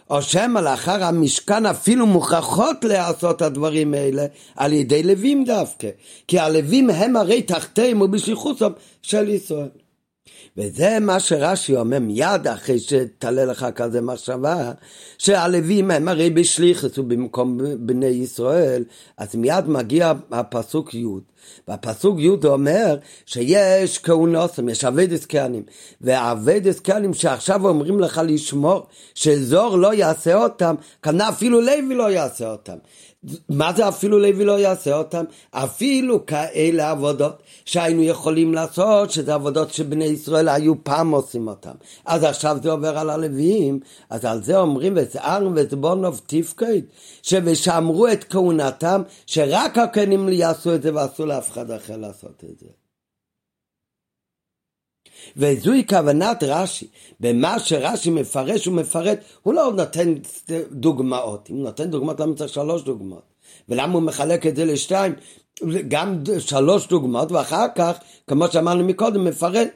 או 0.09 0.21
שמא 0.21 0.59
לאחר 0.59 1.03
המשכן 1.03 1.65
אפילו 1.65 2.05
מוכרחות 2.05 2.83
לעשות 2.83 3.41
הדברים 3.41 3.93
האלה 3.93 4.25
על 4.55 4.73
ידי 4.73 5.03
לווים 5.03 5.43
דווקא, 5.43 5.89
כי 6.27 6.39
הלווים 6.39 6.89
הם 6.89 7.15
הרי 7.15 7.41
תחתיהם 7.41 8.01
ובשליחותם 8.01 8.71
של 9.01 9.29
ישראל. 9.29 9.69
וזה 10.57 10.97
מה 11.01 11.19
שרש"י 11.19 11.75
אומר 11.75 11.99
מיד 11.99 12.47
אחרי 12.47 12.79
שתעלה 12.79 13.45
לך 13.45 13.65
כזה 13.75 14.01
מחשבה, 14.01 14.71
שהלווים 15.17 15.91
הם 15.91 16.07
הרי 16.07 16.29
בשליחס 16.29 16.97
ובמקום 16.97 17.59
בני 17.79 18.05
ישראל, 18.05 18.83
אז 19.17 19.35
מיד 19.35 19.67
מגיע 19.67 20.13
הפסוק 20.31 20.93
י', 20.93 21.05
והפסוק 21.67 22.19
י' 22.19 22.29
אומר 22.45 22.97
שיש 23.25 23.97
כהונוסם, 23.97 24.69
יש 24.69 24.85
אבדס 24.85 25.25
כהנים, 25.29 25.63
ואבדס 26.01 26.79
כהנים 26.79 27.13
שעכשיו 27.13 27.67
אומרים 27.67 27.99
לך 27.99 28.21
לשמור, 28.25 28.87
שזור 29.15 29.77
לא 29.77 29.93
יעשה 29.93 30.43
אותם, 30.43 30.75
כנראה 31.03 31.29
אפילו 31.29 31.61
לוי 31.61 31.95
לא 31.95 32.11
יעשה 32.11 32.51
אותם. 32.51 32.77
מה 33.49 33.73
זה 33.73 33.87
אפילו 33.87 34.19
לוי 34.19 34.45
לא 34.45 34.59
יעשה 34.59 34.97
אותם? 34.97 35.23
אפילו 35.51 36.25
כאלה 36.25 36.91
עבודות 36.91 37.43
שהיינו 37.65 38.03
יכולים 38.03 38.53
לעשות, 38.53 39.11
שזה 39.11 39.33
עבודות 39.33 39.73
שבני 39.73 40.05
ישראל 40.05 40.49
היו 40.49 40.83
פעם 40.83 41.11
עושים 41.11 41.47
אותם. 41.47 41.71
אז 42.05 42.23
עכשיו 42.23 42.57
זה 42.63 42.71
עובר 42.71 42.97
על 42.97 43.09
הלוויים, 43.09 43.79
אז 44.09 44.25
על 44.25 44.43
זה 44.43 44.59
אומרים 44.59 44.93
וזערנו 44.95 45.51
וזבונוב 45.55 46.21
תפקד, 46.25 46.81
ש"ושמרו 47.21 48.07
את 48.07 48.23
כהונתם, 48.23 49.01
שרק 49.25 49.77
הכהנים 49.77 50.29
יעשו 50.29 50.75
את 50.75 50.81
זה 50.81 50.95
ואסור 50.95 51.25
לאף 51.25 51.51
אחד 51.51 51.71
אחר 51.71 51.97
לעשות 51.97 52.43
את 52.51 52.59
זה. 52.59 52.78
וזוהי 55.37 55.87
כוונת 55.87 56.43
רש"י, 56.43 56.87
במה 57.19 57.59
שרש"י 57.59 58.09
מפרש 58.09 58.67
ומפרט, 58.67 59.19
הוא 59.43 59.53
לא 59.53 59.73
נותן 59.77 60.13
דוגמאות, 60.71 61.47
אם 61.49 61.55
הוא 61.55 61.63
נותן 61.63 61.89
דוגמאות 61.89 62.19
למה 62.19 62.35
צריך 62.35 62.53
שלוש 62.53 62.81
דוגמאות, 62.81 63.23
ולמה 63.69 63.93
הוא 63.93 64.01
מחלק 64.01 64.47
את 64.47 64.55
זה 64.55 64.65
לשתיים, 64.65 65.13
גם 65.87 66.23
שלוש 66.39 66.87
דוגמאות, 66.87 67.31
ואחר 67.31 67.65
כך, 67.75 67.97
כמו 68.27 68.47
שאמרנו 68.47 68.83
מקודם, 68.83 69.25
מפרט 69.25 69.67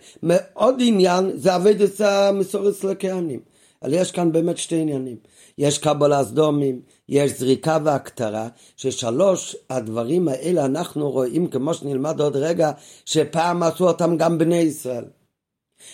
עוד 0.53 0.75
עניין, 0.79 1.32
זה 1.36 1.56
אבדת 1.56 2.01
המסורת 2.01 2.84
לכהנים. 2.84 3.39
אבל 3.84 3.93
יש 3.93 4.12
כאן 4.12 4.32
באמת 4.32 4.58
שתי 4.58 4.75
עניינים. 4.75 5.17
יש 5.58 5.77
קבלה 5.77 6.23
סדומים, 6.23 6.82
יש 7.10 7.32
זריקה 7.32 7.77
והכתרה, 7.84 8.47
ששלוש 8.77 9.56
הדברים 9.69 10.27
האלה 10.27 10.65
אנחנו 10.65 11.12
רואים, 11.12 11.47
כמו 11.47 11.73
שנלמד 11.73 12.19
עוד 12.19 12.36
רגע, 12.36 12.71
שפעם 13.06 13.63
עשו 13.63 13.88
אותם 13.88 14.17
גם 14.17 14.38
בני 14.38 14.58
ישראל. 14.58 15.06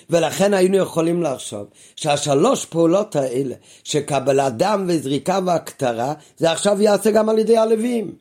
ולכן 0.10 0.54
היינו 0.54 0.78
יכולים 0.78 1.24
לחשוב 1.24 1.68
שהשלוש 1.96 2.66
פעולות 2.66 3.16
האלה, 3.16 3.56
שקבלת 3.84 4.58
דם 4.58 4.86
וזריקה 4.88 5.40
והכתרה, 5.46 6.14
זה 6.38 6.52
עכשיו 6.52 6.82
יעשה 6.82 7.12
גם 7.12 7.30
על 7.30 7.40
ידי 7.40 7.58
הלווים. 7.58 8.16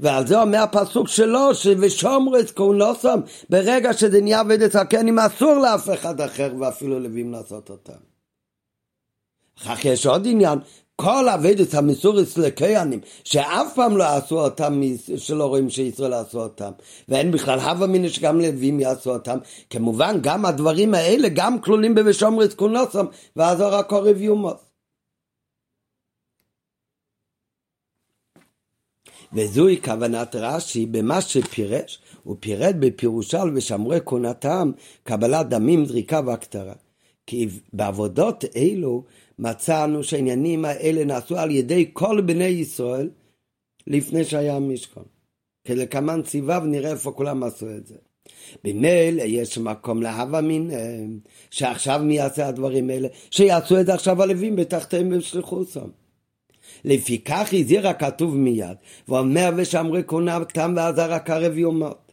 ועל 0.00 0.26
זה 0.26 0.40
אומר 0.40 0.58
הפסוק 0.58 1.08
שלו, 1.08 1.48
ושומרו 1.80 2.38
את 2.38 2.50
כהונוסם, 2.50 3.20
ברגע 3.50 3.92
שזה 3.92 4.20
נהיה 4.20 4.40
עבודת 4.40 4.74
הקנים, 4.74 5.18
אסור 5.18 5.54
לאף 5.54 5.88
אחד 5.94 6.20
אחר 6.20 6.54
ואפילו 6.60 7.00
לווים 7.00 7.32
לעשות 7.32 7.70
אותם. 7.70 7.92
אחר 9.58 9.76
כך 9.76 9.84
יש 9.84 10.06
עוד 10.06 10.26
עניין, 10.26 10.58
כל 10.96 11.28
אבדת 11.28 11.74
המסורס 11.74 12.38
לכהנים, 12.38 13.00
שאף 13.24 13.74
פעם 13.74 13.96
לא 13.96 14.04
עשו 14.04 14.40
אותם, 14.40 14.82
שלא 15.16 15.46
רואים 15.46 15.70
שישראל 15.70 16.12
עשו 16.12 16.42
אותם, 16.42 16.70
ואין 17.08 17.30
בכלל 17.30 17.60
הווה 17.60 17.86
מינא 17.86 18.08
שגם 18.08 18.40
לווים 18.40 18.80
יעשו 18.80 19.12
אותם, 19.12 19.38
כמובן 19.70 20.18
גם 20.22 20.46
הדברים 20.46 20.94
האלה 20.94 21.28
גם 21.28 21.60
כלולים 21.60 21.94
ב"ושומרס 21.94 22.54
קונוסם", 22.54 23.06
ועזור 23.36 23.74
הקורב 23.74 24.20
יומוס. 24.20 24.74
וזוהי 29.32 29.82
כוונת 29.82 30.34
רש"י 30.34 30.86
במה 30.86 31.20
שפירש, 31.20 31.98
הוא 32.22 32.36
פירט 32.40 32.74
בפירושל 32.78 33.50
ושמרי 33.54 33.98
כהונתם 34.06 34.72
קבלת 35.04 35.48
דמים, 35.48 35.84
זריקה 35.86 36.20
והכתרה. 36.26 36.74
כי 37.26 37.48
בעבודות 37.72 38.44
אלו 38.56 39.04
מצאנו 39.38 40.04
שהעניינים 40.04 40.64
האלה 40.64 41.04
נעשו 41.04 41.36
על 41.36 41.50
ידי 41.50 41.90
כל 41.92 42.20
בני 42.20 42.44
ישראל 42.44 43.10
לפני 43.86 44.24
שהיה 44.24 44.56
המשכון. 44.56 45.04
כדלקמן 45.64 46.22
ציווה 46.22 46.60
ונראה 46.62 46.90
איפה 46.90 47.12
כולם 47.12 47.42
עשו 47.42 47.70
את 47.70 47.86
זה. 47.86 47.94
במילא 48.64 49.22
יש 49.22 49.58
מקום 49.58 50.02
להווה 50.02 50.40
מין, 50.40 50.70
שעכשיו 51.50 52.00
מי 52.04 52.14
יעשה 52.14 52.48
הדברים 52.48 52.90
האלה? 52.90 53.08
שיעשו 53.30 53.80
את 53.80 53.86
זה 53.86 53.94
עכשיו 53.94 54.22
הלווים 54.22 54.56
בתחתיהם 54.56 55.10
בשליחוסם. 55.10 55.88
לפיכך 56.84 57.48
הזהיר 57.52 57.88
הכתוב 57.88 58.36
מיד, 58.36 58.76
ואומר 59.08 59.50
ושמרי 59.56 60.02
כהונתם 60.06 60.72
ועזר 60.76 61.12
הקרב 61.12 61.58
יומות. 61.58 62.03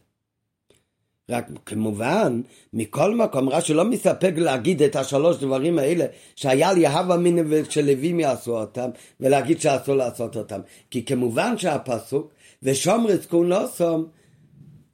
רק 1.30 1.46
כמובן, 1.66 2.40
מכל 2.72 3.14
מקום, 3.14 3.48
רש"י 3.48 3.74
לא 3.74 3.84
מספק 3.84 4.32
להגיד 4.36 4.82
את 4.82 4.96
השלוש 4.96 5.36
דברים 5.36 5.78
האלה, 5.78 6.04
שהיה 6.36 6.72
לי 6.72 6.86
הווה 6.86 7.16
מינא 7.16 7.42
ושלווים 7.48 8.20
יעשו 8.20 8.58
אותם, 8.60 8.90
ולהגיד 9.20 9.60
שאסור 9.60 9.94
לעשות 9.94 10.36
אותם. 10.36 10.60
כי 10.90 11.04
כמובן 11.04 11.58
שהפסוק, 11.58 12.32
ושומרס 12.62 13.26
כהונוסום, 13.26 14.06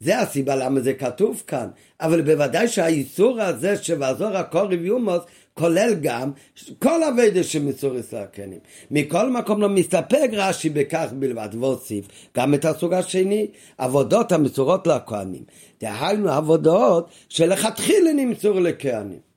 זה 0.01 0.19
הסיבה 0.19 0.57
למה 0.57 0.81
זה 0.81 0.95
כתוב 0.95 1.43
כאן. 1.47 1.69
אבל 2.01 2.23
בוודאי 2.23 2.69
שהאיסור 2.69 3.41
הזה 3.41 3.77
שבעזור 3.77 4.37
הקורב 4.37 4.85
יומוס, 4.85 5.23
כולל 5.55 5.95
גם 6.03 6.31
כל 6.79 7.03
אביידה 7.03 7.43
שמסורס 7.43 8.15
הכנים. 8.15 8.59
מכל 8.91 9.31
מקום 9.31 9.63
לא 9.63 9.69
מסתפק 9.69 10.31
רש"י 10.33 10.71
בכך 10.71 11.09
בלבד, 11.19 11.49
והוסיף 11.61 12.05
גם 12.37 12.55
את 12.55 12.65
הסוג 12.65 12.93
השני, 12.93 13.47
עבודות 13.79 14.33
המסורות 14.33 14.87
לכהנים. 14.87 15.43
דהיינו 15.81 16.31
עבודות 16.31 17.09
שלכתחילה 17.29 18.13
נמסור 18.13 18.61
לכהנים. 18.61 19.29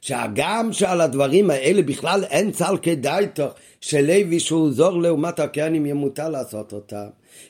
שהגם 0.00 0.72
שעל 0.72 1.00
הדברים 1.00 1.50
האלה 1.50 1.82
בכלל 1.82 2.24
אין 2.24 2.50
צל 2.50 2.76
כדאי 2.82 3.26
תוך 3.34 3.52
שלוי 3.80 4.40
שהוא 4.40 4.72
זור 4.72 5.02
לעומת 5.02 5.40
הכהנים 5.40 5.86
יהיה 5.86 5.94
מותר 5.94 6.28
לעשות 6.28 6.72
אותם. 6.72 7.06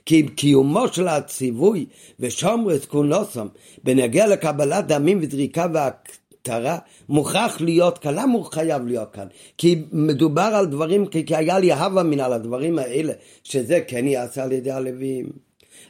כי 0.06 0.20
עם 0.20 0.28
קיומו 0.28 0.88
של 0.88 1.08
הציווי 1.08 1.86
ושומרס 2.20 2.84
כונוסם 2.84 3.46
בנגיע 3.84 4.26
לקבלת 4.26 4.86
דמים 4.86 5.18
ודריקה 5.22 5.66
והכתרה 5.72 6.78
מוכרח 7.08 7.60
להיות 7.60 7.98
כאן. 7.98 8.14
למה 8.14 8.32
הוא 8.32 8.44
חייב 8.44 8.86
להיות 8.86 9.08
כאן? 9.12 9.26
כי 9.58 9.82
מדובר 9.92 10.50
על 10.54 10.66
דברים, 10.66 11.06
כי 11.06 11.36
היה 11.36 11.58
לי 11.58 11.72
הווה 11.72 12.02
מן 12.02 12.20
על 12.20 12.32
הדברים 12.32 12.78
האלה, 12.78 13.12
שזה 13.44 13.80
כן 13.88 14.06
יעשה 14.06 14.42
על 14.42 14.52
ידי 14.52 14.70
הלווים. 14.70 15.26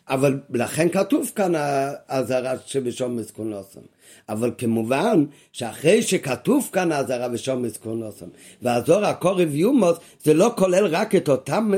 אבל 0.09 0.41
לכן 0.51 0.89
כתוב 0.89 1.31
כאן 1.35 1.53
האזהרה 1.55 2.55
שבשומס 2.67 3.31
קונוסם. 3.31 3.81
אבל 4.29 4.51
כמובן 4.59 5.25
שאחרי 5.53 6.03
שכתוב 6.03 6.71
כאן 6.73 6.93
האזהרה 6.93 7.29
ושומס 7.33 7.77
קונוסם 7.77 8.27
והזור 8.63 9.05
הקורב 9.05 9.55
יומוס 9.55 9.97
זה 10.25 10.35
לא 10.35 10.55
כולל 10.57 10.87
רק 10.87 11.15
את 11.15 11.29
אותם 11.29 11.71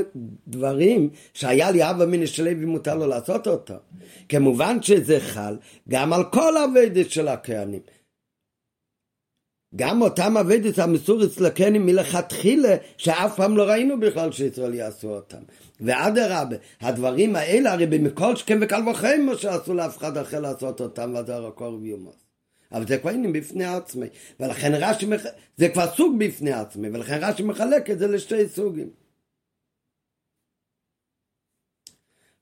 דברים 0.47 1.09
שהיה 1.33 1.71
לי 1.71 1.89
אבא 1.89 2.05
מן 2.05 2.23
השלוי 2.23 2.65
מותר 2.65 2.95
לו 2.95 3.07
לעשות 3.07 3.47
אותו. 3.47 3.73
כמובן 4.29 4.81
שזה 4.81 5.19
חל 5.19 5.57
גם 5.89 6.13
על 6.13 6.23
כל 6.23 6.57
האבדת 6.57 7.11
של 7.11 7.27
הכהנים. 7.27 7.81
גם 9.75 10.01
אותם 10.01 10.37
אבדת 10.37 10.79
המסורס 10.79 11.39
לכהנים 11.39 11.85
מלכתחילה 11.85 12.75
שאף 12.97 13.35
פעם 13.35 13.57
לא 13.57 13.63
ראינו 13.63 13.99
בכלל 13.99 14.31
שישראל 14.31 14.73
יעשו 14.73 15.15
אותם. 15.15 15.37
ואדרבה, 15.81 16.55
הדברים 16.81 17.35
האלה 17.35 17.73
הרי 17.73 17.85
במכל 17.85 18.35
שכם 18.35 18.59
וקל 18.61 18.89
וחיים 18.89 19.29
שעשו 19.37 19.73
לאף 19.73 19.97
אחד 19.97 20.17
אחר 20.17 20.39
לעשות 20.39 20.81
אותם 20.81 21.11
והדר 21.15 21.47
הקור 21.47 21.79
ויומוס. 21.81 22.24
אבל 22.71 22.87
זה 22.87 22.97
כבר 22.97 23.09
עניין 23.09 23.33
בפני 23.33 23.65
עצמי, 23.65 24.07
ולכן 24.39 24.71
רש"י, 24.73 25.05
מח... 25.05 25.21
זה 25.57 25.69
כבר 25.69 25.95
סוג 25.95 26.15
בפני 26.19 26.51
עצמי, 26.51 26.89
ולכן 26.89 27.19
רש"י 27.21 27.43
מחלק 27.43 27.89
את 27.89 27.99
זה 27.99 28.07
לשתי 28.07 28.49
סוגים. 28.49 28.89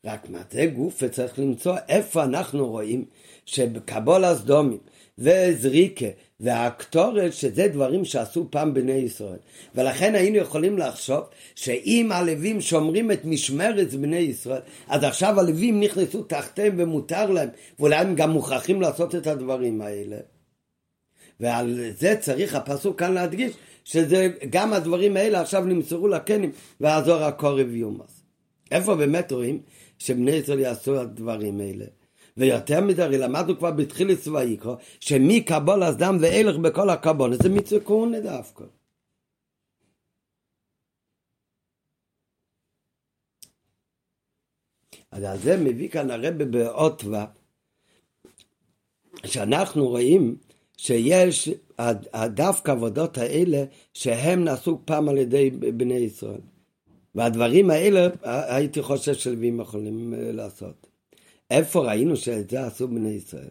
רק 0.05 0.29
מה 0.29 0.39
זה 0.51 0.65
גוף 0.65 1.03
וצריך 1.03 1.39
למצוא 1.39 1.77
איפה 1.89 2.23
אנחנו 2.23 2.69
רואים 2.69 3.05
שבקבול 3.45 4.23
הסדומים 4.23 4.79
וזריקה 5.17 6.06
והקטורת 6.39 7.34
שזה 7.34 7.67
דברים 7.67 8.06
שעשו 8.06 8.47
פעם 8.49 8.73
בני 8.73 8.91
ישראל. 8.91 9.38
ולכן 9.76 10.15
היינו 10.15 10.38
יכולים 10.38 10.78
לחשוב 10.78 11.23
שאם 11.56 12.10
הלווים 12.12 12.62
שומרים 12.62 13.12
את 13.12 13.26
משמרת 13.26 13.93
בני 13.93 14.17
ישראל 14.17 14.62
אז 14.88 15.04
עכשיו 15.04 15.39
הלווים 15.39 15.80
נכנסו 15.80 16.23
תחתיהם 16.23 16.76
ומותר 16.78 17.32
להם 17.32 17.49
ואולי 17.80 17.95
הם 17.95 18.15
גם 18.15 18.32
מוכרחים 18.32 18.82
לעשות 18.82 19.15
את 19.15 19.28
הדברים 19.28 19.82
האלה. 19.82 20.17
ועל 21.39 21.91
זה 21.97 22.15
צריך 22.19 22.56
הפסוק 22.56 22.99
כאן 22.99 23.13
להדגיש 23.13 23.54
שזה 23.84 24.30
גם 24.49 24.73
הדברים 24.73 25.17
האלה 25.17 25.41
עכשיו 25.41 25.65
נמסרו 25.65 26.08
לקנים 26.08 26.52
והזוהר 26.82 27.23
הקורב 27.23 27.76
יומס. 27.76 28.23
איפה 28.71 28.95
באמת 28.95 29.32
רואים 29.32 29.62
שבני 29.99 30.32
ישראל 30.32 30.60
יעשו 30.60 30.99
הדברים 30.99 31.60
האלה 31.60 31.86
ויותר 32.37 32.81
מזה, 32.81 33.03
הרי 33.03 33.17
למדנו 33.17 33.57
כבר 33.57 33.71
בתחילת 33.71 34.19
קבול 35.45 35.83
אז 35.83 35.97
דם 35.97 36.17
ואילך 36.21 36.57
בכל 36.57 36.89
הקבול, 36.89 37.33
זה 37.33 37.49
מצווה 37.49 37.81
כהונה 37.81 38.19
דווקא. 38.19 38.63
אז 45.11 45.23
על 45.23 45.37
זה 45.37 45.57
מביא 45.57 45.89
כאן 45.89 46.11
הרב 46.11 46.43
באות 46.43 47.03
ו... 47.05 47.15
שאנחנו 49.25 49.87
רואים 49.87 50.35
שיש 50.77 51.49
דווקא 52.27 52.71
עבודות 52.71 53.17
האלה 53.17 53.63
שהם 53.93 54.43
נעשו 54.43 54.81
פעם 54.85 55.09
על 55.09 55.17
ידי 55.17 55.49
בני 55.49 55.93
ישראל. 55.93 56.41
והדברים 57.15 57.69
האלה 57.69 58.07
הייתי 58.23 58.81
חושב 58.81 59.13
שלווים 59.13 59.59
יכולים 59.59 60.13
לעשות. 60.17 60.92
איפה 61.51 61.86
ראינו 61.86 62.15
שאת 62.15 62.49
זה 62.49 62.65
עשו 62.65 62.88
בני 62.88 63.10
ישראל? 63.10 63.49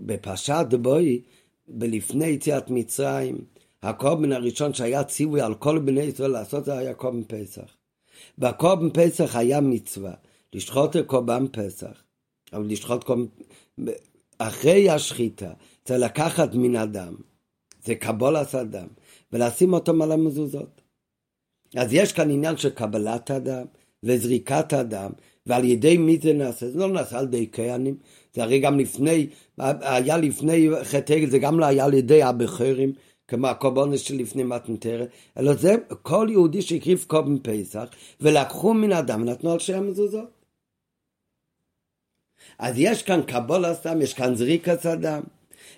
בפרשת 0.00 0.66
בואי, 0.80 1.22
בלפני 1.68 2.26
יציאת 2.26 2.70
מצרים, 2.70 3.38
הקורבן 3.82 4.32
הראשון 4.32 4.74
שהיה 4.74 5.04
ציווי 5.04 5.40
על 5.40 5.54
כל 5.54 5.78
בני 5.78 6.02
ישראל 6.02 6.30
לעשות 6.30 6.64
זה 6.64 6.78
היה 6.78 6.94
קורבן 6.94 7.22
פסח. 7.24 7.76
בקורבן 8.38 8.90
פסח 8.90 9.36
היה 9.36 9.60
מצווה, 9.60 10.14
לשחוט 10.52 10.96
קורבן 11.06 11.44
פסח, 11.52 12.02
אבל 12.52 12.66
לשחוט 12.66 13.04
קורבן... 13.04 13.24
אחרי 14.38 14.90
השחיטה, 14.90 15.52
זה 15.86 15.98
לקחת 15.98 16.54
מן 16.54 16.76
אדם, 16.76 17.14
זה 17.84 17.94
קבולת 17.94 18.54
אדם, 18.54 18.86
ולשים 19.32 19.72
אותם 19.72 20.02
על 20.02 20.12
המזוזות. 20.12 20.80
אז 21.76 21.92
יש 21.92 22.12
כאן 22.12 22.30
עניין 22.30 22.56
של 22.56 22.70
קבלת 22.70 23.30
אדם 23.30 23.66
וזריקת 24.02 24.72
אדם, 24.72 25.10
ועל 25.46 25.64
ידי 25.64 25.96
מי 25.96 26.18
זה 26.22 26.32
נעשה? 26.32 26.70
זה 26.70 26.78
לא 26.78 26.88
נעשה 26.88 27.18
על 27.18 27.24
ידי 27.24 27.48
כהנים, 27.52 27.96
זה 28.34 28.42
הרי 28.42 28.60
גם 28.60 28.78
לפני, 28.78 29.26
היה 29.58 30.16
לפני 30.16 30.68
חטא 30.82 31.12
עגל, 31.12 31.30
זה 31.30 31.38
גם 31.38 31.60
לא 31.60 31.64
היה 31.64 31.84
על 31.84 31.94
ידי 31.94 32.22
הבכרים, 32.22 32.92
כמו 33.28 33.46
הקורבנות 33.46 33.98
שלפני 33.98 34.42
מתנתרת, 34.42 35.08
אלא 35.38 35.54
זה 35.54 35.74
כל 36.02 36.28
יהודי 36.30 36.62
שהקריב 36.62 37.04
קורבן 37.08 37.38
פסח, 37.42 37.84
ולקחו 38.20 38.74
מן 38.74 38.92
אדם 38.92 39.22
ונתנו 39.22 39.52
על 39.52 39.58
שם 39.58 39.88
מזוזות. 39.88 40.36
אז 42.58 42.74
יש 42.78 43.02
כאן 43.02 43.20
קבול 43.22 43.74
סתם, 43.74 44.02
יש 44.02 44.14
כאן 44.14 44.34
זריקת 44.34 44.86
אדם, 44.86 45.22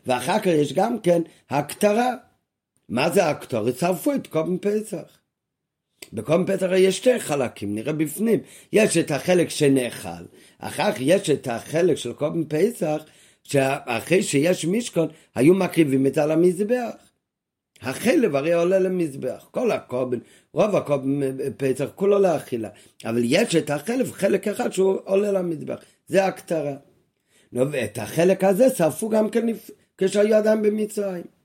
ואחר 0.07 0.39
כך 0.39 0.47
יש 0.47 0.73
גם 0.73 1.01
כן 1.01 1.23
הקטרה. 1.51 2.15
מה 2.89 3.11
זה 3.11 3.27
הקטרה? 3.27 3.73
צרפו 3.73 4.15
את 4.15 4.27
קורבן 4.27 4.59
פסח. 4.59 5.18
בקורבן 6.13 6.57
פסח 6.57 6.69
יש 6.77 6.97
שתי 6.97 7.21
חלקים, 7.21 7.75
נראה 7.75 7.93
בפנים. 7.93 8.41
יש 8.73 8.97
את 8.97 9.11
החלק 9.11 9.51
שנאכל, 9.51 10.25
אחר 10.59 10.93
כך 10.93 11.01
יש 11.01 11.31
את 11.31 11.47
החלק 11.47 11.97
של 11.97 12.13
קורבן 12.13 12.45
פסח, 12.49 13.03
שאחרי 13.45 14.23
שיש 14.23 14.65
משכון, 14.65 15.09
היו 15.35 15.55
מקריבים 15.55 16.07
את 16.07 16.19
על 16.19 16.31
המזבח. 16.31 16.91
החלב 17.83 18.37
הרי 18.37 18.53
עולה 18.53 18.79
למזבח, 18.79 19.49
כל 19.51 19.71
הקורבן, 19.71 20.19
רוב 20.53 20.77
הקורבן 20.77 21.21
פסח 21.57 21.89
כולו 21.95 22.19
לאכילה, 22.19 22.69
אבל 23.05 23.23
יש 23.25 23.57
את 23.57 23.71
החלב, 23.71 24.13
חלק 24.13 24.49
אחד 24.49 24.73
שהוא 24.73 24.99
עולה 25.05 25.33
למזבח, 25.33 25.79
זה 26.07 26.25
הקטרה. 26.25 26.75
ואת 27.53 27.99
החלק 27.99 28.45
הזה 28.45 28.71
שרפו 28.71 29.09
גם 29.09 29.31
כן 29.31 29.47
כשהיו 29.99 30.37
עדיין 30.37 30.63
במצרים. 30.63 31.38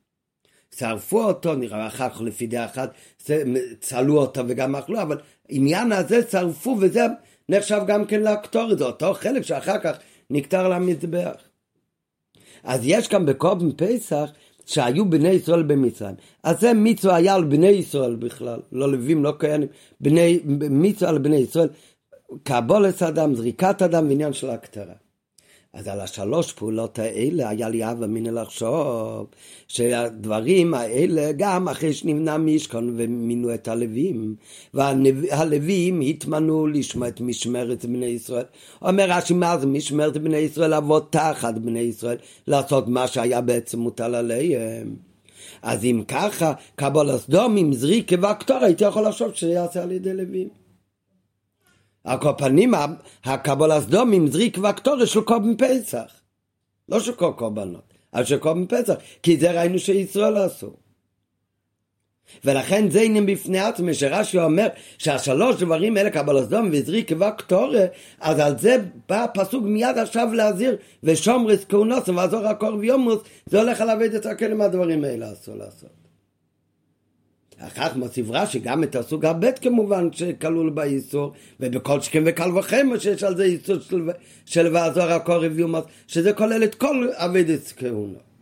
שרפו 0.77 1.23
אותו, 1.23 1.55
נראה 1.55 1.87
אחר 1.87 2.09
כך 2.09 2.21
לפי 2.21 2.47
דעה 2.47 2.65
אחת, 2.65 2.93
צלו 3.79 4.17
אותו 4.17 4.41
וגם 4.47 4.75
אכלו, 4.75 5.01
אבל 5.01 5.17
עניין 5.49 5.91
הזה 5.91 6.21
שרפו 6.31 6.77
וזה 6.79 7.05
נחשב 7.49 7.81
גם 7.87 8.05
כן 8.05 8.21
לקטור, 8.21 8.75
זה 8.75 8.83
אותו 8.85 9.13
חלק 9.13 9.41
שאחר 9.41 9.79
כך 9.79 9.97
נקטר 10.29 10.67
למזבח. 10.67 11.35
אז 12.63 12.81
יש 12.83 13.07
כאן 13.07 13.25
בקורבן 13.25 13.71
פסח 13.71 14.29
שהיו 14.65 15.09
בני 15.09 15.29
ישראל 15.29 15.63
במצרים. 15.63 16.15
אז 16.43 16.59
זה 16.59 16.73
מצווה 16.73 17.15
היה 17.15 17.35
על 17.35 17.43
בני 17.43 17.67
ישראל 17.67 18.15
בכלל, 18.15 18.59
לא 18.71 18.91
לווים, 18.91 19.23
לא 19.23 19.33
כהנים, 19.39 19.67
בני, 20.01 20.39
מצווה 20.69 21.09
על 21.09 21.17
בני 21.17 21.37
ישראל, 21.37 21.69
קבולת 22.43 23.03
אדם, 23.03 23.35
זריקת 23.35 23.81
אדם 23.81 24.07
ועניין 24.07 24.33
של 24.33 24.49
הקטרה. 24.49 24.93
אז 25.73 25.87
על 25.87 25.99
השלוש 25.99 26.53
פעולות 26.53 26.99
האלה 26.99 27.49
היה 27.49 27.69
לי 27.69 27.91
אבא 27.91 28.07
מינא 28.07 28.29
לחשוב 28.29 29.27
שהדברים 29.67 30.73
האלה 30.73 31.31
גם 31.37 31.69
אחרי 31.69 31.93
שנבנה 31.93 32.37
משכון 32.37 32.95
ומינו 32.97 33.53
את 33.53 33.67
הלווים 33.67 34.35
והלווים 34.73 36.01
התמנו 36.01 36.67
לשמוע 36.67 37.07
את 37.07 37.21
משמרת 37.21 37.85
בני 37.85 38.05
ישראל. 38.05 38.45
אומר 38.81 39.05
רש"י 39.09 39.33
מה 39.33 39.57
זה 39.57 39.67
משמרת 39.67 40.17
בני 40.17 40.37
ישראל 40.37 40.69
לעבוד 40.69 41.05
תחת 41.09 41.53
בני 41.53 41.79
ישראל 41.79 42.17
לעשות 42.47 42.87
מה 42.87 43.07
שהיה 43.07 43.41
בעצם 43.41 43.79
מוטל 43.79 44.15
עליהם. 44.15 44.95
אז 45.61 45.85
אם 45.85 46.03
ככה 46.07 46.53
קבול 46.75 47.09
הסדום 47.09 47.57
עם 47.57 47.73
זריקה 47.73 48.15
והקטור 48.21 48.57
הייתי 48.57 48.83
יכול 48.83 49.07
לחשוב 49.07 49.33
שיעשה 49.33 49.83
על 49.83 49.91
ידי 49.91 50.13
לווים. 50.13 50.62
הקורבנים, 52.05 52.73
הקבול 53.23 53.71
עם 54.13 54.27
זריק 54.27 54.57
והקטורת 54.61 55.07
של 55.07 55.21
קורבן 55.21 55.57
פסח. 55.57 56.23
לא 56.89 56.99
של 56.99 57.13
כל 57.13 57.31
קורבנות, 57.35 57.93
אבל 58.13 58.23
של 58.25 58.37
קורבן 58.37 58.65
פסח, 58.65 58.93
כי 59.23 59.37
זה 59.37 59.51
ראינו 59.51 59.79
שישראל 59.79 60.37
עשו. 60.37 60.73
ולכן 62.45 62.89
זה 62.89 63.01
עניין 63.01 63.25
בפני 63.25 63.59
עצמי, 63.59 63.93
שרש"י 63.93 64.39
אומר 64.39 64.67
שהשלוש 64.97 65.55
דברים 65.55 65.97
האלה, 65.97 66.09
קבל 66.09 66.37
הסדום 66.37 66.69
וזריק 66.71 67.11
והקטורת, 67.17 67.91
אז 68.19 68.39
על 68.39 68.57
זה 68.59 68.77
בא 69.09 69.23
הפסוק 69.23 69.63
מיד 69.63 69.97
עכשיו 69.97 70.33
להזהיר, 70.33 70.77
ושומרס 71.03 71.65
כהונוס 71.69 72.09
ועזור 72.09 72.47
הקור 72.47 72.75
ויומוס, 72.75 73.19
זה 73.45 73.61
הולך 73.61 73.81
על 73.81 73.89
עבד 73.89 74.15
את 74.15 74.25
הכלם 74.25 74.61
הדברים 74.61 75.03
האלה 75.03 75.31
אסור 75.31 75.55
לעשות. 75.55 76.02
אחר 77.59 77.89
כך 77.89 77.95
מוסיף 77.95 78.25
רש"י 78.29 78.59
גם 78.59 78.83
את 78.83 78.95
הסוג 78.95 79.25
הבית 79.25 79.59
כמובן 79.59 80.09
שכלול 80.11 80.69
באיסור, 80.69 81.33
ובכל 81.59 82.01
שכם 82.01 82.23
וקל 82.25 82.57
וחמר 82.57 82.99
שיש 82.99 83.23
על 83.23 83.37
זה 83.37 83.43
איסור 83.43 83.79
של, 83.79 84.09
של 84.45 84.75
ועזור 84.75 85.03
הקורב 85.03 85.59
יומוס, 85.59 85.83
שזה 86.07 86.33
כולל 86.33 86.63
את 86.63 86.75
כל 86.75 87.09
אבדת 87.13 87.73
כהונה. 87.77 88.32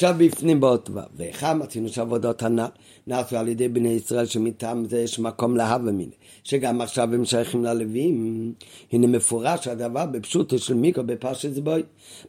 עכשיו 0.00 0.14
בפנים 0.18 0.60
באות 0.60 0.90
ו', 0.90 0.98
ואיכה 1.16 1.54
מצינו 1.54 1.88
שעבודות 1.88 2.42
הנ"ל 2.42 2.66
נעשו 3.06 3.36
על 3.36 3.48
ידי 3.48 3.68
בני 3.68 3.88
ישראל 3.88 4.26
שמטעם 4.26 4.84
זה 4.84 5.00
יש 5.00 5.18
מקום 5.18 5.56
להווה 5.56 5.92
מיני, 5.92 6.12
שגם 6.44 6.80
עכשיו 6.80 7.14
הם 7.14 7.24
שייכים 7.24 7.64
ללווים. 7.64 8.52
הנה 8.92 9.06
מפורש 9.06 9.68
הדבר 9.68 10.06
בפשוטו 10.06 10.58
של 10.58 10.74
מיקרו 10.74 11.04
בפרשת 11.04 11.58
בוי, 11.58 11.82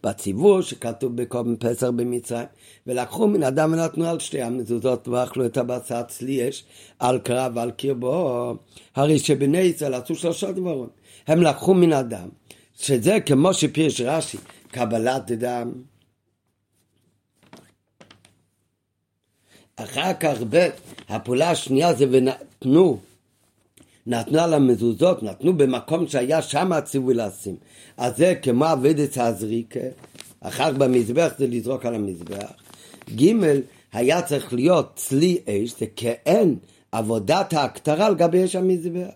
בציבור 0.03 0.61
שכתוב 0.61 1.15
בקום 1.15 1.55
פסח 1.55 1.87
במצרים, 1.87 2.45
ולקחו 2.87 3.27
מן 3.27 3.43
אדם 3.43 3.73
ונתנו 3.73 4.05
על 4.05 4.19
שתי 4.19 4.41
המזוזות 4.41 5.07
ואכלו 5.07 5.45
את 5.45 5.57
הבשר 5.57 6.01
צליאש 6.03 6.63
על 6.99 7.19
קרב 7.19 7.51
ועל 7.55 7.71
קרבו. 7.71 8.55
הרי 8.95 9.19
שבני 9.19 9.57
ישראל 9.57 9.93
עשו 9.93 10.15
שלושה 10.15 10.51
דברים. 10.51 10.89
הם 11.27 11.41
לקחו 11.41 11.73
מן 11.73 11.93
אדם, 11.93 12.29
שזה 12.73 13.19
כמו 13.19 13.53
שפירש 13.53 14.01
רש"י, 14.01 14.37
קבלת 14.71 15.31
דם. 15.31 15.71
אחר 19.83 20.13
כך 20.19 20.37
ב', 20.49 20.69
הפעולה 21.09 21.51
השנייה 21.51 21.93
זה 21.93 22.05
ונתנו, 22.11 22.99
נתנו 24.07 24.39
על 24.39 24.53
המזוזות, 24.53 25.23
נתנו 25.23 25.57
במקום 25.57 26.07
שהיה 26.07 26.41
שם 26.41 26.73
הציווי 26.73 27.13
לשים. 27.13 27.55
אז 27.97 28.17
זה 28.17 28.35
כמו 28.41 28.71
אבדת 28.73 29.17
הזריקה, 29.17 29.79
אחר 30.41 30.71
במזבח 30.71 31.33
זה 31.37 31.47
לזרוק 31.47 31.85
על 31.85 31.95
המזבח. 31.95 32.51
ג' 33.15 33.33
היה 33.93 34.21
צריך 34.21 34.53
להיות 34.53 34.91
צלי 34.95 35.37
אש, 35.47 35.79
זה 35.79 35.85
כאין 35.95 36.57
עבודת 36.91 37.53
ההקטרה 37.53 38.05
על 38.05 38.15
גבי 38.15 38.45
אש 38.45 38.55
המזבח. 38.55 39.13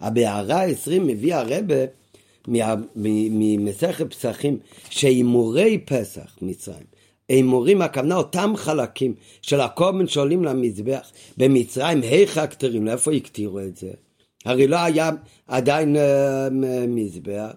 הבהערה 0.00 0.60
העשרים 0.60 1.06
מביא 1.06 1.34
הרבה 1.34 1.74
ממסכת 2.96 4.10
פסחים 4.10 4.58
שהימורי 4.90 5.78
פסח 5.78 6.38
מצרים 6.42 6.87
הימורים, 7.28 7.82
הכוונה 7.82 8.16
אותם 8.16 8.52
חלקים 8.56 9.14
של 9.42 9.60
הקורבן 9.60 10.06
שעולים 10.06 10.44
למזבח 10.44 11.10
במצרים, 11.36 12.02
היכא 12.02 12.40
הכתרים, 12.40 12.86
לאיפה 12.86 13.12
הקטירו 13.12 13.60
את 13.60 13.76
זה? 13.76 13.90
הרי 14.44 14.66
לא 14.66 14.76
היה 14.76 15.10
עדיין 15.46 15.96
uh, 15.96 16.00
מזבח. 16.88 17.52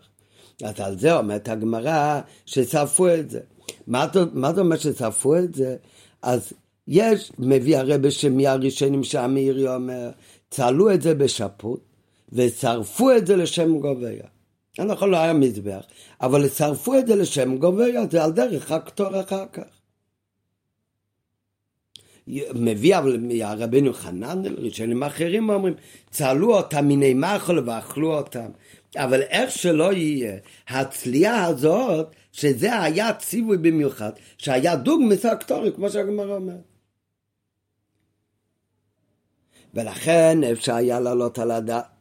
אז 0.64 0.80
על 0.80 1.00
זה 1.00 1.18
אומרת 1.18 1.50
הגמרא 1.50 2.20
ששרפו 2.46 3.10
את 3.10 3.30
זה. 3.30 3.40
מה, 3.88 4.08
זה 4.56 4.62
אומר 4.62 4.78
ששרפו 4.78 5.38
את 5.38 5.56
זה? 5.56 5.76
אז 6.22 6.54
יש, 6.88 7.32
מביא 7.40 7.78
הרבה 7.78 8.12
שמהראשונים 8.12 9.04
שהמאירי 9.04 9.76
אומר, 9.76 10.10
צלו 10.50 10.94
את 10.94 11.02
זה 11.02 11.16
בשפוט 11.16 11.80
ושרפו 12.34 13.12
את 13.12 13.28
זה 13.28 13.36
לשם 13.36 13.78
גוביה. 13.78 14.24
נכון, 14.80 15.10
לא 15.10 15.18
היה 15.18 15.34
מזבח, 15.34 15.86
אבל 16.22 16.50
שרפו 16.50 17.00
את 17.00 17.08
זה 17.08 17.16
לשם 17.16 17.58
גוביה, 17.58 18.02
זה 18.12 18.24
על 18.24 18.32
דרך 18.32 18.72
הקטור 18.72 19.22
אחר 19.22 19.46
כך. 19.54 19.64
מביא 22.56 22.98
אבל 22.98 23.18
מהרבנו 23.18 23.94
חנן, 23.94 24.42
ראשונים 24.58 25.04
אחרים 25.04 25.50
אומרים, 25.50 25.74
צלו 26.10 26.58
אותם 26.58 26.86
מיני 26.86 27.14
מחל 27.14 27.70
ואכלו 27.70 28.18
אותם. 28.18 28.50
אבל 28.96 29.22
איך 29.22 29.52
שלא 29.52 29.94
יהיה, 29.94 30.38
הצליעה 30.68 31.46
הזאת, 31.46 32.08
שזה 32.32 32.82
היה 32.82 33.14
ציווי 33.14 33.58
במיוחד, 33.58 34.12
שהיה 34.38 34.76
דוג 34.76 35.02
מסקטורי, 35.10 35.72
כמו 35.76 35.90
שהגמרא 35.90 36.36
אומרת. 36.36 36.72
ולכן 39.74 40.44
אפשר 40.52 40.76
היה 40.76 41.00
לעלות 41.00 41.40
על 41.40 41.52
הדעת 41.52 42.01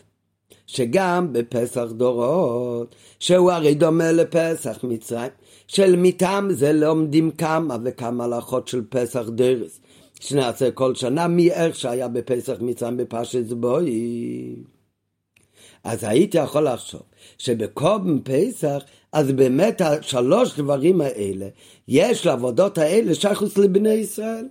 שגם 0.72 1.32
בפסח 1.32 1.84
דורות, 1.90 2.94
שהוא 3.18 3.50
הרי 3.50 3.74
דומה 3.74 4.12
לפסח 4.12 4.78
מצרים, 4.82 5.30
של 5.66 5.96
מטעם 5.96 6.52
זה 6.52 6.72
לומדים 6.72 7.30
כמה 7.30 7.76
וכמה 7.84 8.24
הלכות 8.24 8.68
של 8.68 8.82
פסח 8.88 9.28
דרס, 9.28 9.80
שנעשה 10.20 10.70
כל 10.70 10.94
שנה 10.94 11.28
מאיך 11.28 11.76
שהיה 11.76 12.08
בפסח 12.08 12.56
מצרים 12.60 12.96
בפרשת 12.96 13.46
זבוי. 13.46 14.56
אז 15.84 16.04
הייתי 16.04 16.38
יכול 16.38 16.68
לחשוב 16.68 17.02
שבקום 17.38 18.20
פסח, 18.24 18.82
אז 19.12 19.32
באמת 19.32 19.80
השלוש 19.80 20.60
דברים 20.60 21.00
האלה, 21.00 21.48
יש 21.88 22.26
לעבודות 22.26 22.78
האלה 22.78 23.14
שייכוס 23.14 23.58
לבני 23.58 23.94
ישראל. 23.94 24.46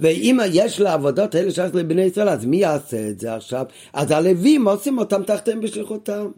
ואם 0.00 0.38
יש 0.52 0.80
לעבודות 0.80 1.34
האלה 1.34 1.50
שייך 1.50 1.74
לבני 1.74 2.02
ישראל, 2.02 2.28
אז 2.28 2.44
מי 2.44 2.56
יעשה 2.56 3.08
את 3.08 3.20
זה 3.20 3.34
עכשיו? 3.34 3.64
אז 3.92 4.10
הלווים 4.10 4.68
עושים 4.68 4.98
אותם 4.98 5.22
תחתיהם 5.22 5.60
בשליחותם. 5.60 6.28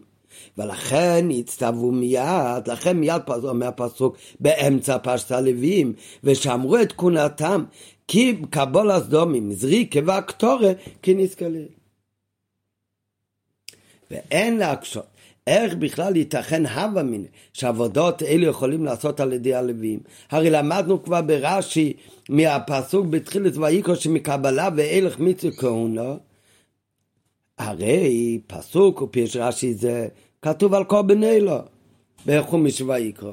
ולכן 0.58 1.28
הצטוו 1.38 1.92
מיד, 1.92 2.68
לכן 2.68 2.96
מיד 2.96 3.22
אומר 3.28 3.66
הפסוק 3.66 4.16
באמצע 4.40 4.96
פשט 5.02 5.32
הלווים, 5.32 5.92
ושמרו 6.24 6.76
את 6.78 6.92
כהונתם, 6.92 7.64
כי 8.08 8.36
קבול 8.50 8.90
הסדומים, 8.90 9.52
זריקה 9.52 10.00
והקטורה, 10.04 10.72
כי 11.02 11.14
נסקלל. 11.14 11.64
ואין 14.10 14.58
להקשות. 14.58 15.06
איך 15.46 15.74
בכלל 15.74 16.16
ייתכן 16.16 16.66
הווה 16.66 17.02
מיני 17.02 17.26
שעבודות 17.52 18.22
אלו 18.22 18.46
יכולים 18.46 18.84
לעשות 18.84 19.20
על 19.20 19.32
ידי 19.32 19.54
הלווים? 19.54 20.00
הרי 20.30 20.50
למדנו 20.50 21.02
כבר 21.02 21.22
ברש"י 21.22 21.92
מהפסוק 22.28 23.06
בתחילת 23.06 23.56
ויקרו 23.56 23.96
שמקבלה 23.96 24.68
ואילך 24.76 25.18
מצווה 25.18 25.52
כהונה 25.56 26.14
הרי 27.58 28.40
פסוק 28.46 29.02
ופיש 29.02 29.36
רש"י 29.36 29.74
זה 29.74 30.08
כתוב 30.42 30.74
על 30.74 30.84
קורבן 30.84 31.24
אלו 31.24 31.58
בחומש 32.26 32.80
ויקרו 32.80 33.32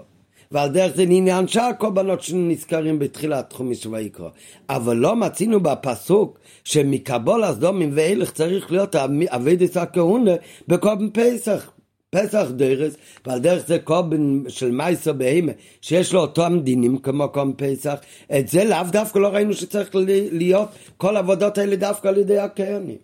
ועל 0.52 0.70
דרך 0.70 0.96
זה 0.96 1.02
עניין 1.02 1.48
שאר 1.48 1.70
קורבנות 1.80 2.22
שנזכרים 2.22 3.00
בתחילת 3.00 3.54
חומש 3.54 3.86
ויקרו 3.86 4.28
אבל 4.70 4.98
לא 4.98 5.16
מצינו 5.16 5.60
בפסוק 5.60 6.40
שמקבול 6.64 7.44
הסדומים 7.44 7.92
ואילך 7.94 8.32
צריך 8.32 8.72
להיות 8.72 8.96
אבידס 9.30 9.78
הכהונה 9.78 10.32
בקורבן 10.68 11.10
פסח 11.14 11.73
פסח 12.14 12.46
דרס, 12.56 12.94
ועל 13.26 13.40
דרך 13.40 13.68
זה 13.68 13.80
קובן 13.80 14.44
של 14.48 14.72
מייסר 14.72 15.14
בהימה, 15.14 15.52
שיש 15.82 16.14
לו 16.14 16.20
אותם 16.20 16.60
דינים 16.64 16.98
כמו 16.98 17.30
קום 17.30 17.54
פסח, 17.58 17.96
את 18.40 18.48
זה 18.48 18.64
לאו 18.64 18.84
דווקא 18.92 19.20
לא 19.20 19.28
ראינו 19.28 19.54
שצריך 19.54 19.90
להיות. 20.32 20.70
כל 20.98 21.16
העבודות 21.16 21.58
האלה 21.58 21.76
דווקא 21.76 22.08
על 22.08 22.18
ידי 22.18 22.40
הקרנים. 22.40 22.98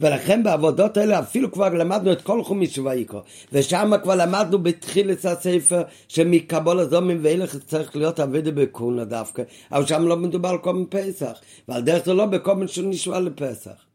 ולכן 0.00 0.42
בעבודות 0.42 0.96
האלה 0.96 1.18
אפילו 1.18 1.52
כבר 1.52 1.68
למדנו 1.68 2.12
את 2.12 2.22
כל 2.22 2.44
חומיש 2.44 2.78
ויקרו 2.78 3.20
ושם 3.52 3.92
כבר 4.02 4.14
למדנו 4.14 4.58
בתחילת 4.58 5.24
הספר 5.24 5.82
שמקבול 6.08 6.78
הזומים 6.80 7.18
ואילך 7.22 7.56
צריך 7.56 7.96
להיות 7.96 8.20
אבדה 8.20 8.50
בקונה 8.50 9.04
דווקא 9.04 9.42
אבל 9.72 9.86
שם 9.86 10.06
לא 10.06 10.16
מדובר 10.16 10.48
על 10.48 10.58
קומן 10.58 10.84
פסח 10.88 11.32
ועל 11.68 11.82
דרך 11.82 12.04
זה 12.04 12.14
לא 12.14 12.26
בקומן 12.26 12.68
שנשמע 12.68 13.20
לפסח 13.20 13.89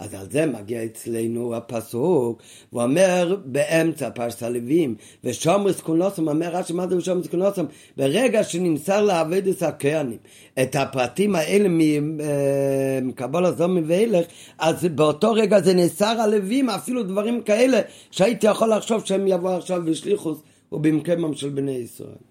אז 0.00 0.14
על 0.14 0.26
זה 0.30 0.46
מגיע 0.46 0.84
אצלנו 0.84 1.54
הפסוק, 1.54 2.42
הוא 2.70 2.82
אומר 2.82 3.36
באמצע 3.44 4.10
פרשת 4.10 4.42
הלווים, 4.42 4.94
ושומרס 5.24 5.80
קונוסם, 5.80 6.28
אומר 6.28 6.48
רש"י 6.48 6.72
מה 6.72 6.88
זה 6.88 6.96
ושומרס 6.96 7.26
קונוסם, 7.26 7.64
ברגע 7.96 8.44
שנמסר 8.44 9.02
לעבד 9.02 9.48
את 9.48 9.62
הכהנים 9.62 10.18
את 10.62 10.76
הפרטים 10.76 11.34
האלה 11.34 11.68
מקבול 13.02 13.44
הזומי 13.44 13.80
ואילך, 13.86 14.26
אז 14.58 14.84
באותו 14.84 15.32
רגע 15.32 15.60
זה 15.60 15.74
נאסר 15.74 16.20
הלווים, 16.20 16.70
אפילו 16.70 17.02
דברים 17.02 17.42
כאלה 17.42 17.80
שהייתי 18.10 18.46
יכול 18.46 18.74
לחשוב 18.74 19.04
שהם 19.04 19.26
יבואו 19.26 19.56
עכשיו 19.56 19.82
בשליחוס 19.84 20.38
ובמקומם 20.72 21.34
של 21.34 21.48
בני 21.48 21.72
ישראל. 21.72 22.29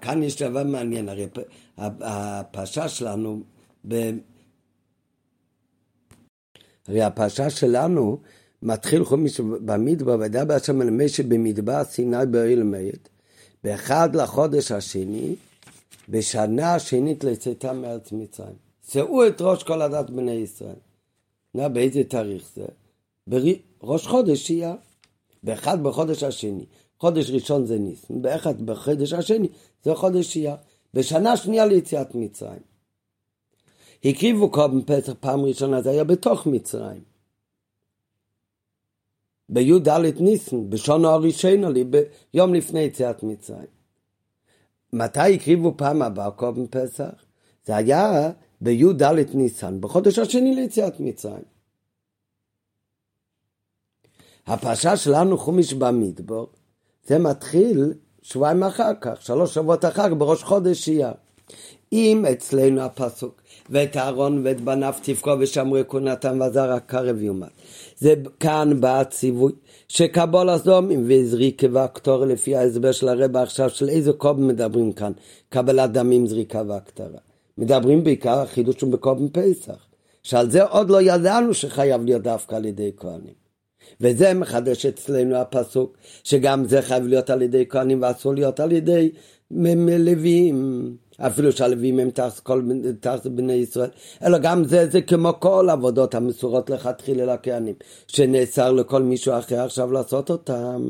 כאן 0.00 0.22
יש 0.22 0.42
דבר 0.42 0.64
מעניין, 0.64 1.08
הרי 1.08 1.26
הפרשה 1.78 2.88
שלנו, 2.88 3.42
ב... 3.88 4.10
הרי 6.88 7.02
הפרשה 7.02 7.50
שלנו 7.50 8.18
מתחיל 8.62 9.04
חומש 9.04 9.40
במדבר, 9.40 10.16
ודע 10.20 10.44
בהשם 10.44 10.82
אל 10.82 10.90
משה 10.90 11.22
במדבר 11.22 11.84
סיני 11.84 12.26
באוהל 12.30 12.62
מועד, 12.62 13.08
באחד 13.64 14.16
לחודש 14.16 14.72
השני, 14.72 15.34
בשנה 16.08 16.74
השנית 16.74 17.24
לצאתם 17.24 17.82
מארץ 17.82 18.12
מצרים. 18.12 18.56
שאו 18.90 19.26
את 19.26 19.40
ראש 19.40 19.62
כל 19.62 19.82
הדת 19.82 20.10
בני 20.10 20.32
ישראל. 20.32 20.76
נא 21.54 21.68
באיזה 21.68 22.04
תאריך 22.04 22.48
זה? 22.56 22.64
בראש 23.26 24.06
חודש 24.06 24.46
שיהיה, 24.46 24.74
באחד 25.42 25.82
בחודש 25.82 26.22
השני. 26.22 26.64
חודש 26.98 27.30
ראשון 27.30 27.66
זה 27.66 27.78
ניסן, 27.78 28.22
באחד 28.22 28.62
בחודש 28.62 29.12
השני 29.12 29.48
זה 29.84 29.94
חודש 29.94 30.36
אייר, 30.36 30.56
בשנה 30.94 31.36
שנייה 31.36 31.66
ליציאת 31.66 32.14
מצרים. 32.14 32.62
הקריבו 34.04 34.50
קודם 34.50 34.82
פסח 34.82 35.12
פעם 35.20 35.40
ראשונה, 35.44 35.82
זה 35.82 35.90
היה 35.90 36.04
בתוך 36.04 36.46
מצרים. 36.46 37.02
בי"ד 39.48 39.88
ניסן, 40.20 40.70
בשונו 40.70 41.08
הראשון 41.08 41.74
ביום 41.90 42.54
לפני 42.54 42.80
יציאת 42.80 43.22
מצרים. 43.22 43.66
מתי 44.92 45.34
הקריבו 45.34 45.74
פעם 45.76 46.02
הבאה 46.02 46.30
קודם 46.30 46.66
פסח? 46.66 47.24
זה 47.64 47.76
היה 47.76 48.30
בי"ד 48.60 49.02
ניסן, 49.34 49.80
בחודש 49.80 50.18
השני 50.18 50.54
ליציאת 50.54 51.00
מצרים. 51.00 51.44
הפרשה 54.46 54.96
שלנו 54.96 55.38
חומיש 55.38 55.74
במדבור, 55.74 56.46
זה 57.06 57.18
מתחיל 57.18 57.92
שבועיים 58.22 58.62
אחר 58.62 58.90
כך, 59.00 59.22
שלוש 59.22 59.54
שבועות 59.54 59.84
אחר 59.84 60.08
כך, 60.08 60.14
בראש 60.18 60.42
חודש 60.42 60.88
אייר. 60.88 61.12
אם 61.92 62.24
אצלנו 62.32 62.80
הפסוק, 62.80 63.42
ואת 63.70 63.96
אהרון 63.96 64.40
ואת 64.44 64.60
בניו 64.60 64.94
תפקו 65.02 65.30
ושמרו 65.40 65.78
כהונתם 65.88 66.40
וזרע 66.40 66.80
קרב 66.80 67.22
יומת. 67.22 67.48
זה 67.98 68.14
כאן 68.40 68.80
בא 68.80 69.00
הציווי 69.00 69.52
שקבול 69.88 70.48
הסדומים 70.48 71.04
וזריקה 71.08 71.66
והקטורה 71.72 72.26
לפי 72.26 72.56
ההסבר 72.56 72.92
של 72.92 73.08
הרבה 73.08 73.42
עכשיו, 73.42 73.70
של 73.70 73.88
איזה 73.88 74.12
קוב 74.12 74.40
מדברים 74.40 74.92
כאן? 74.92 75.12
קבלת 75.48 75.92
דמים, 75.92 76.26
זריקה 76.26 76.62
והקטרה. 76.68 77.18
מדברים 77.58 78.04
בעיקר 78.04 78.38
החידוש 78.38 78.80
הוא 78.80 78.92
בקובן 78.92 79.28
פסח, 79.28 79.86
שעל 80.22 80.50
זה 80.50 80.64
עוד 80.64 80.90
לא 80.90 81.02
ידענו 81.02 81.54
שחייב 81.54 82.04
להיות 82.04 82.22
דווקא 82.22 82.54
על 82.54 82.64
ידי 82.64 82.90
כהנים. 82.96 83.43
וזה 84.00 84.34
מחדש 84.34 84.86
אצלנו 84.86 85.36
הפסוק, 85.36 85.96
שגם 86.24 86.64
זה 86.64 86.82
חייב 86.82 87.06
להיות 87.06 87.30
על 87.30 87.42
ידי 87.42 87.64
כהנים 87.68 88.02
ואסור 88.02 88.34
להיות 88.34 88.60
על 88.60 88.72
ידי 88.72 89.10
לוויים. 89.50 90.96
אפילו 91.18 91.52
שהלווים 91.52 91.98
הם 91.98 92.10
תחת 93.00 93.26
בני 93.26 93.52
ישראל, 93.52 93.88
אלא 94.24 94.38
גם 94.38 94.64
זה, 94.64 94.86
זה 94.90 95.00
כמו 95.00 95.32
כל 95.38 95.68
עבודות 95.70 96.14
המסורות 96.14 96.70
לכתחילה 96.70 97.34
לכהנים, 97.34 97.74
שנאסר 98.06 98.72
לכל 98.72 99.02
מישהו 99.02 99.38
אחר 99.38 99.60
עכשיו 99.60 99.92
לעשות 99.92 100.30
אותם. 100.30 100.88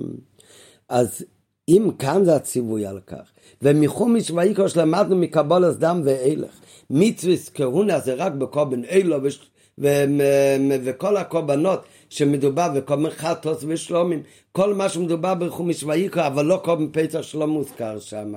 אז 0.88 1.24
אם 1.68 1.90
כאן 1.98 2.24
זה 2.24 2.34
הציווי 2.34 2.86
על 2.86 3.00
כך, 3.06 3.30
ומחומיש 3.62 4.30
ויקרוש 4.30 4.76
למדנו 4.76 5.16
מקבולת 5.16 5.78
דם 5.78 6.02
ואילך, 6.04 6.60
מצווה 6.90 7.34
כהונה 7.54 8.00
זה 8.00 8.14
רק 8.14 8.32
בקורבן 8.32 8.84
אילו 8.84 9.16
וכל 10.84 11.16
הקורבנות 11.16 11.80
שמדובר 12.14 12.68
בקומן 12.68 13.10
חטוס 13.10 13.64
ושלומים, 13.68 14.22
כל 14.52 14.74
מה 14.74 14.88
שמדובר 14.88 15.34
בחומש 15.34 15.82
ויקרא, 15.82 16.26
אבל 16.26 16.44
לא 16.44 16.60
קומן 16.64 16.86
פסח 16.92 17.22
שלא 17.22 17.46
מוזכר 17.46 18.00
שם. 18.00 18.34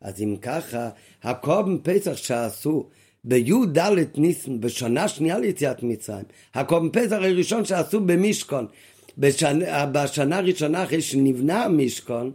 אז 0.00 0.22
אם 0.22 0.36
ככה, 0.42 0.88
הקומן 1.22 1.76
פסח 1.82 2.16
שעשו 2.16 2.86
בי"ד 3.24 3.78
ניסן, 4.16 4.60
בשנה 4.60 5.08
שנייה 5.08 5.38
ליציאת 5.38 5.82
מצרים, 5.82 6.24
הקומן 6.54 6.88
פסח 6.92 7.12
הראשון 7.12 7.64
שעשו 7.64 8.00
במשכון, 8.00 8.66
בשנה, 9.18 9.86
בשנה 9.86 10.36
הראשונה 10.38 10.84
אחרי 10.84 11.02
שנבנה 11.02 11.64
המשכון, 11.64 12.32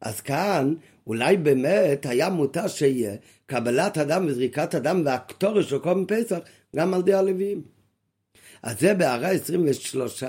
אז 0.00 0.20
כאן 0.20 0.74
אולי 1.06 1.36
באמת 1.36 2.06
היה 2.06 2.28
מותר 2.28 2.68
שיהיה 2.68 3.14
קבלת 3.46 3.98
אדם 3.98 4.26
וזריקת 4.26 4.74
אדם 4.74 5.02
והקטורש 5.04 5.70
של 5.70 5.78
קומן 5.78 6.04
פסח 6.08 6.38
גם 6.76 6.94
על 6.94 7.00
ידי 7.00 7.14
הלוויים. 7.14 7.71
אז 8.62 8.80
זה 8.80 8.94
בהערה 8.94 9.28
23. 9.28 10.22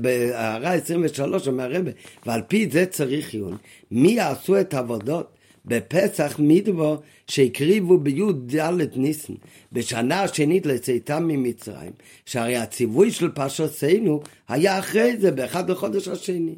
בהערה 0.00 0.72
23 0.72 1.48
אומר 1.48 1.76
הרבה, 1.76 1.90
ועל 2.26 2.42
פי 2.48 2.68
זה 2.70 2.86
צריך 2.86 3.34
עיון. 3.34 3.56
מי 3.90 4.10
יעשו 4.10 4.60
את 4.60 4.74
העבודות? 4.74 5.32
בפסח 5.64 6.36
מדבו 6.38 6.96
שהקריבו 7.26 7.98
בי"ד 7.98 8.56
ניסן, 8.96 9.34
בשנה 9.72 10.22
השנית 10.22 10.66
לצאתם 10.66 11.28
ממצרים, 11.28 11.92
שהרי 12.26 12.56
הציווי 12.56 13.10
של 13.10 13.30
פרשתנו 13.30 14.22
היה 14.48 14.78
אחרי 14.78 15.16
זה, 15.16 15.30
באחד 15.30 15.70
לחודש 15.70 16.08
השני. 16.08 16.54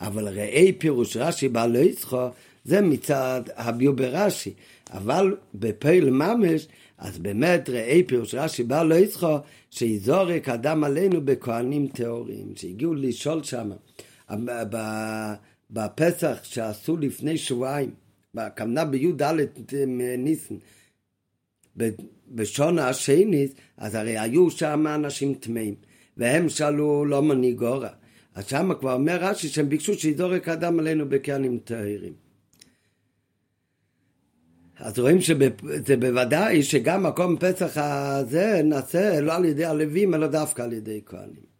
אבל 0.00 0.28
ראי 0.28 0.72
פירוש 0.72 1.16
רש"י 1.16 1.48
בעל 1.48 1.76
יצחו, 1.76 2.28
זה 2.64 2.80
מצד 2.80 3.42
הביאו 3.56 3.96
ברש"י, 3.96 4.52
אבל 4.92 5.36
בפעיל 5.54 6.10
ממש 6.10 6.66
אז 7.02 7.18
באמת 7.18 7.68
ראי 7.68 8.02
פירוש 8.02 8.34
רש"י 8.34 8.62
בא 8.62 8.82
לא 8.82 8.94
יצחו 8.94 9.36
שיזורק 9.70 10.48
אדם 10.48 10.84
עלינו 10.84 11.20
בכהנים 11.24 11.86
טהורים 11.86 12.52
שהגיעו 12.56 12.94
לשאול 12.94 13.42
שם 13.42 13.70
בפסח 15.70 16.38
שעשו 16.42 16.96
לפני 16.96 17.38
שבועיים 17.38 17.90
בכוונה 18.34 18.84
בי"ד 18.84 19.22
ניסן 20.18 20.54
בשונה 22.28 22.88
השני 22.88 23.48
אז 23.76 23.94
הרי 23.94 24.18
היו 24.18 24.50
שם 24.50 24.86
אנשים 24.94 25.34
טמאים 25.34 25.74
והם 26.16 26.48
שאלו 26.48 27.04
לא 27.04 27.22
מניגורה 27.22 27.90
אז 28.34 28.46
שם 28.46 28.70
כבר 28.80 28.92
אומר 28.92 29.18
רש"י 29.20 29.48
שהם 29.48 29.68
ביקשו 29.68 29.94
שיזורק 29.94 30.48
אדם 30.48 30.78
עלינו 30.78 31.08
בכהנים 31.08 31.58
טהרים. 31.58 32.21
אז 34.78 34.98
רואים 34.98 35.20
שזה 35.20 35.96
בוודאי 35.98 36.62
שגם 36.62 37.02
מקום 37.02 37.36
פסח 37.40 37.72
הזה 37.76 38.60
נעשה 38.64 39.20
לא 39.20 39.34
על 39.34 39.44
ידי 39.44 39.64
הלווים 39.64 40.14
אלא 40.14 40.26
דווקא 40.26 40.62
על 40.62 40.72
ידי 40.72 41.00
כהנים. 41.06 41.52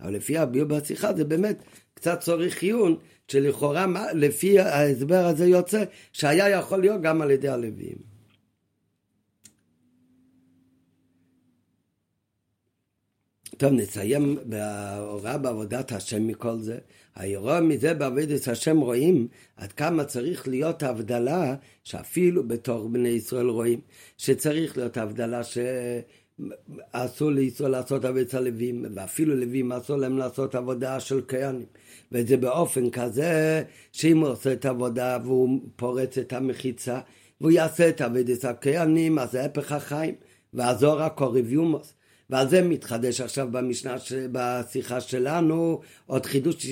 אבל 0.00 0.14
לפי 0.14 0.38
הביאו 0.38 0.68
בשיחה 0.68 1.14
זה 1.14 1.24
באמת 1.24 1.62
קצת 1.94 2.20
צורך 2.20 2.62
עיון 2.62 2.96
שלכאורה 3.28 3.86
לפי 4.14 4.60
ההסבר 4.60 5.26
הזה 5.26 5.46
יוצא 5.46 5.84
שהיה 6.12 6.48
יכול 6.48 6.80
להיות 6.80 7.02
גם 7.02 7.22
על 7.22 7.30
ידי 7.30 7.48
הלווים. 7.48 7.96
טוב, 13.56 13.72
נסיים 13.72 14.38
בהוראה 14.44 15.38
בעבודת 15.38 15.92
השם 15.92 16.26
מכל 16.26 16.58
זה. 16.58 16.78
האירוע 17.18 17.60
מזה 17.60 17.94
בעבודת 17.94 18.48
השם 18.48 18.78
רואים 18.78 19.28
עד 19.56 19.72
כמה 19.72 20.04
צריך 20.04 20.48
להיות 20.48 20.82
הבדלה, 20.82 21.54
שאפילו 21.84 22.48
בתור 22.48 22.88
בני 22.88 23.08
ישראל 23.08 23.48
רואים, 23.48 23.80
שצריך 24.18 24.76
להיות 24.76 24.96
הבדלה 24.96 25.40
שאסור 26.94 27.30
לישראל 27.30 27.70
לעשות 27.70 28.04
עבודת 28.04 28.34
הלווים, 28.34 28.84
ואפילו 28.94 29.34
לווים 29.34 29.72
אסור 29.72 29.96
להם 29.96 30.18
לעשות 30.18 30.54
עבודה 30.54 31.00
של 31.00 31.20
כהנים. 31.28 31.66
וזה 32.12 32.36
באופן 32.36 32.90
כזה 32.90 33.62
שאם 33.92 34.18
הוא 34.18 34.28
עושה 34.28 34.52
את 34.52 34.64
העבודה 34.64 35.18
והוא 35.24 35.60
פורץ 35.76 36.18
את 36.18 36.32
המחיצה, 36.32 37.00
והוא 37.40 37.50
יעשה 37.50 37.88
את 37.88 38.00
עבודת 38.00 38.44
הכהנים, 38.44 39.18
אז 39.18 39.30
זה 39.30 39.44
הפך 39.44 39.72
החיים, 39.72 40.14
והזוהר 40.54 41.02
הקורב 41.02 41.52
יומוס. 41.52 41.94
ועל 42.30 42.48
זה 42.48 42.62
מתחדש 42.62 43.20
עכשיו 43.20 43.48
במשנה, 43.50 43.96
בשיחה 44.32 45.00
שלנו, 45.00 45.80
עוד 46.06 46.26
חידוש, 46.26 46.66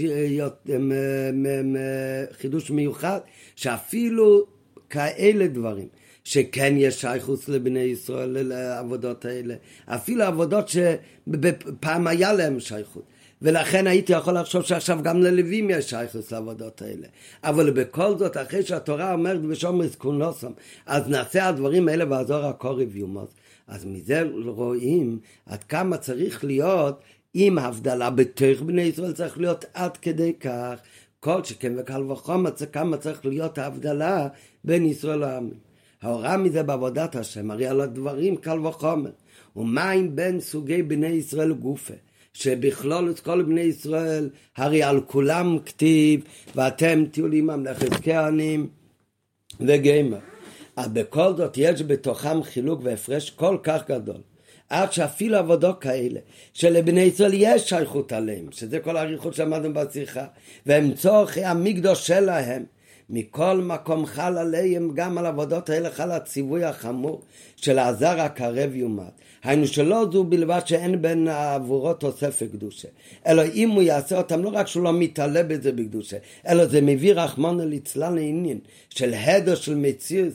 חידוש 2.32 2.70
מיוחד, 2.70 3.20
שאפילו 3.56 4.46
כאלה 4.90 5.46
דברים, 5.46 5.88
שכן 6.24 6.74
יש 6.76 7.00
שייכוס 7.00 7.48
לבני 7.48 7.80
ישראל 7.80 8.42
לעבודות 8.42 9.24
האלה, 9.24 9.54
אפילו 9.86 10.24
עבודות 10.24 10.68
שפעם 10.68 12.06
היה 12.06 12.32
להם 12.32 12.60
שייכות. 12.60 13.04
ולכן 13.42 13.86
הייתי 13.86 14.12
יכול 14.12 14.38
לחשוב 14.38 14.62
שעכשיו 14.62 14.98
גם 15.02 15.22
ללווים 15.22 15.70
יש 15.70 15.90
שייכוס 15.90 16.32
לעבודות 16.32 16.82
האלה. 16.82 17.06
אבל 17.44 17.70
בכל 17.70 18.18
זאת, 18.18 18.36
אחרי 18.36 18.62
שהתורה 18.62 19.12
אומרת 19.12 19.42
בשומר 19.42 19.86
זקונוסם, 19.86 20.50
אז 20.86 21.08
נעשה 21.08 21.48
הדברים 21.48 21.88
האלה 21.88 22.04
ועזור 22.10 22.44
הקורב 22.44 22.96
יומוס. 22.96 23.30
אז 23.68 23.84
מזה 23.84 24.22
רואים 24.44 25.18
עד 25.46 25.64
כמה 25.64 25.96
צריך 25.96 26.44
להיות 26.44 27.00
עם 27.34 27.58
הבדלה 27.58 28.10
בתוך 28.10 28.62
בני 28.62 28.82
ישראל 28.82 29.12
צריך 29.12 29.38
להיות 29.38 29.64
עד 29.74 29.96
כדי 29.96 30.32
כך. 30.40 30.74
כל 31.20 31.44
שכן 31.44 31.72
וקל 31.78 32.12
וחומר 32.12 32.50
כמה 32.72 32.96
צריך 32.96 33.26
להיות 33.26 33.58
ההבדלה 33.58 34.28
בין 34.64 34.86
ישראל 34.86 35.18
לעמים. 35.18 35.54
ההוראה 36.02 36.36
מזה 36.36 36.62
בעבודת 36.62 37.16
השם 37.16 37.50
הרי 37.50 37.66
על 37.66 37.80
הדברים 37.80 38.36
קל 38.36 38.66
וחומר. 38.66 39.10
ומה 39.56 39.92
אם 39.92 40.16
בין 40.16 40.40
סוגי 40.40 40.82
בני 40.82 41.06
ישראל 41.06 41.52
גופה? 41.52 41.94
שבכלול 42.32 43.10
את 43.10 43.20
כל 43.20 43.42
בני 43.42 43.60
ישראל 43.60 44.30
הרי 44.56 44.82
על 44.82 45.00
כולם 45.00 45.58
כתיב 45.66 46.20
ואתם 46.54 47.04
תהיו 47.10 47.28
לי 47.28 47.40
ממלכת 47.40 47.92
כהנים 48.02 48.68
וגמר 49.60 50.18
אבל 50.76 50.88
בכל 50.92 51.36
זאת 51.36 51.54
יש 51.56 51.82
בתוכם 51.82 52.42
חילוק 52.42 52.80
והפרש 52.82 53.30
כל 53.30 53.58
כך 53.62 53.82
גדול. 53.88 54.20
עד 54.68 54.92
שאפילו 54.92 55.36
עבודות 55.36 55.80
כאלה, 55.80 56.20
שלבני 56.52 57.00
ישראל 57.00 57.30
יש 57.34 57.68
שייכות 57.68 58.12
עליהם, 58.12 58.52
שזה 58.52 58.78
כל 58.80 58.96
האריכות 58.96 59.34
שלמדנו 59.34 59.74
בשיחה, 59.74 60.26
והם 60.66 60.94
צורכי 60.94 61.44
המקדוש 61.44 62.06
שלהם, 62.06 62.64
מכל 63.10 63.60
מקום 63.62 64.06
חל 64.06 64.38
עליהם, 64.38 64.90
גם 64.94 65.18
על 65.18 65.26
עבודות 65.26 65.70
האלה 65.70 65.90
חל 65.90 66.10
הציווי 66.10 66.64
החמור 66.64 67.22
של 67.56 67.78
הזר 67.78 68.20
הקרב 68.20 68.74
יומת. 68.74 69.12
היינו 69.44 69.66
שלא 69.66 70.06
זו 70.12 70.24
בלבד 70.24 70.60
שאין 70.64 71.02
בין 71.02 71.28
עבורו 71.28 71.94
תוספת 71.94 72.46
קדושה, 72.52 72.88
אלא 73.26 73.42
אם 73.54 73.70
הוא 73.70 73.82
יעשה 73.82 74.18
אותם, 74.18 74.42
לא 74.42 74.50
רק 74.52 74.66
שהוא 74.66 74.84
לא 74.84 74.92
מתעלה 74.92 75.42
בזה 75.42 75.72
בקדושה, 75.72 76.16
אלא 76.48 76.66
זה 76.66 76.80
מביא 76.80 77.14
רחמון 77.14 77.60
ליצלן 77.68 78.14
לעניין 78.14 78.58
של 78.90 79.14
הדר 79.14 79.54
של 79.54 79.74
מציאות, 79.74 80.32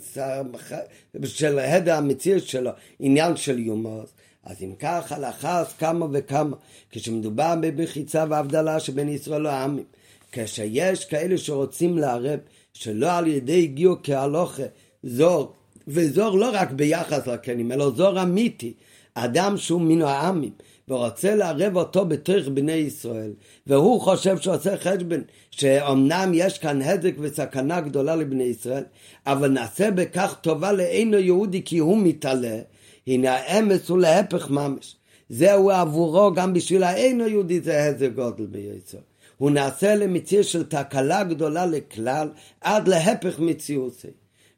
של 1.26 1.59
הדר 1.59 1.93
המציאות 1.93 2.47
שלו, 2.47 2.72
עניין 2.99 3.36
של 3.36 3.59
יומוס. 3.59 4.09
אז 4.43 4.55
אם 4.63 4.74
כך 4.80 5.11
הלכה 5.11 5.59
אז 5.59 5.74
כמה 5.74 6.05
וכמה, 6.11 6.55
כשמדובר 6.91 7.55
במחיצה 7.61 8.26
והבדלה 8.30 8.80
שבין 8.80 9.09
ישראל 9.09 9.41
לעמים, 9.41 9.84
כשיש 10.32 11.05
כאלה 11.05 11.38
שרוצים 11.38 11.97
לערב 11.97 12.39
שלא 12.74 13.11
על 13.11 13.28
ידי 13.28 13.63
הגיעו 13.63 13.95
כהלוכה 14.03 14.63
זור, 15.03 15.53
וזור 15.88 16.38
לא 16.38 16.49
רק 16.53 16.72
ביחס 16.72 17.28
לקנים, 17.28 17.72
אלא 17.72 17.89
זור 17.89 18.22
אמיתי, 18.22 18.74
אדם 19.13 19.57
שהוא 19.57 19.82
מן 19.82 20.01
העמים, 20.01 20.51
ורוצה 20.88 21.36
לערב 21.36 21.78
אותו 21.78 22.05
בתוך 22.05 22.47
בני 22.53 22.72
ישראל, 22.72 23.34
והוא 23.67 24.01
חושב 24.01 24.38
שעושה 24.38 24.78
חשבון, 24.78 25.22
שאומנם 25.51 26.32
יש 26.34 26.57
כאן 26.57 26.82
הדק 26.82 27.15
וסכנה 27.19 27.82
גדולה 27.82 28.15
לבני 28.15 28.43
ישראל, 28.43 28.84
אבל 29.26 29.47
נעשה 29.47 29.91
בכך 29.91 30.36
טובה 30.41 30.72
לאינו 30.72 31.17
יהודי 31.17 31.63
כי 31.63 31.78
הוא 31.78 31.97
מתעלה, 31.97 32.59
הנה 33.07 33.32
האמס 33.32 33.89
הוא 33.89 33.97
להפך 33.97 34.49
ממש. 34.49 34.95
זהו 35.30 35.69
עבורו 35.69 36.34
גם 36.34 36.53
בשביל 36.53 36.84
האינו 36.84 37.28
יהודי 37.28 37.59
זה 37.59 37.84
הדק 37.84 38.11
גודל 38.15 38.45
בישראל. 38.45 39.11
הוא 39.41 39.51
נעשה 39.51 39.95
למציאות 39.95 40.45
של 40.45 40.63
תקלה 40.63 41.23
גדולה 41.23 41.65
לכלל, 41.65 42.29
עד 42.61 42.87
להפך 42.87 43.39
מציאוסי. 43.39 44.07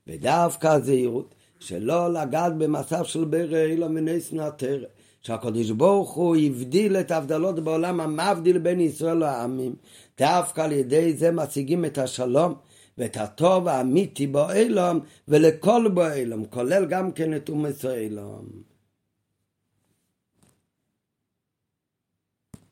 ודווקא 0.08 0.68
הזהירות, 0.68 1.36
שלא 1.60 2.14
לגעת 2.14 2.58
במצב 2.58 3.04
של 3.04 3.26
ברא 3.26 3.66
אילום 3.66 3.96
ונס 3.96 4.34
נעתרת. 4.34 4.88
שהקדוש 5.22 5.70
ברוך 5.70 6.14
הוא 6.14 6.36
הבדיל 6.36 6.98
את 6.98 7.12
ההבדלות 7.12 7.60
בעולם 7.60 8.02
המבדיל 8.02 8.58
בין 8.58 8.80
ישראל 8.80 9.18
לעמים. 9.18 9.76
דווקא 10.20 10.62
על 10.62 10.72
ידי 10.72 11.14
זה 11.14 11.32
משיגים 11.32 11.86
את 11.86 11.98
השלום 11.98 12.54
ואת 12.98 13.18
הטוב 13.18 13.68
האמיתי 13.68 14.28
באילום 14.28 15.00
ולכל 15.28 15.88
באילום, 15.94 16.46
כולל 16.46 16.86
גם 16.86 17.12
כן 17.12 17.36
את 17.36 17.50
אומץ 17.50 17.86
האילום. 17.86 18.73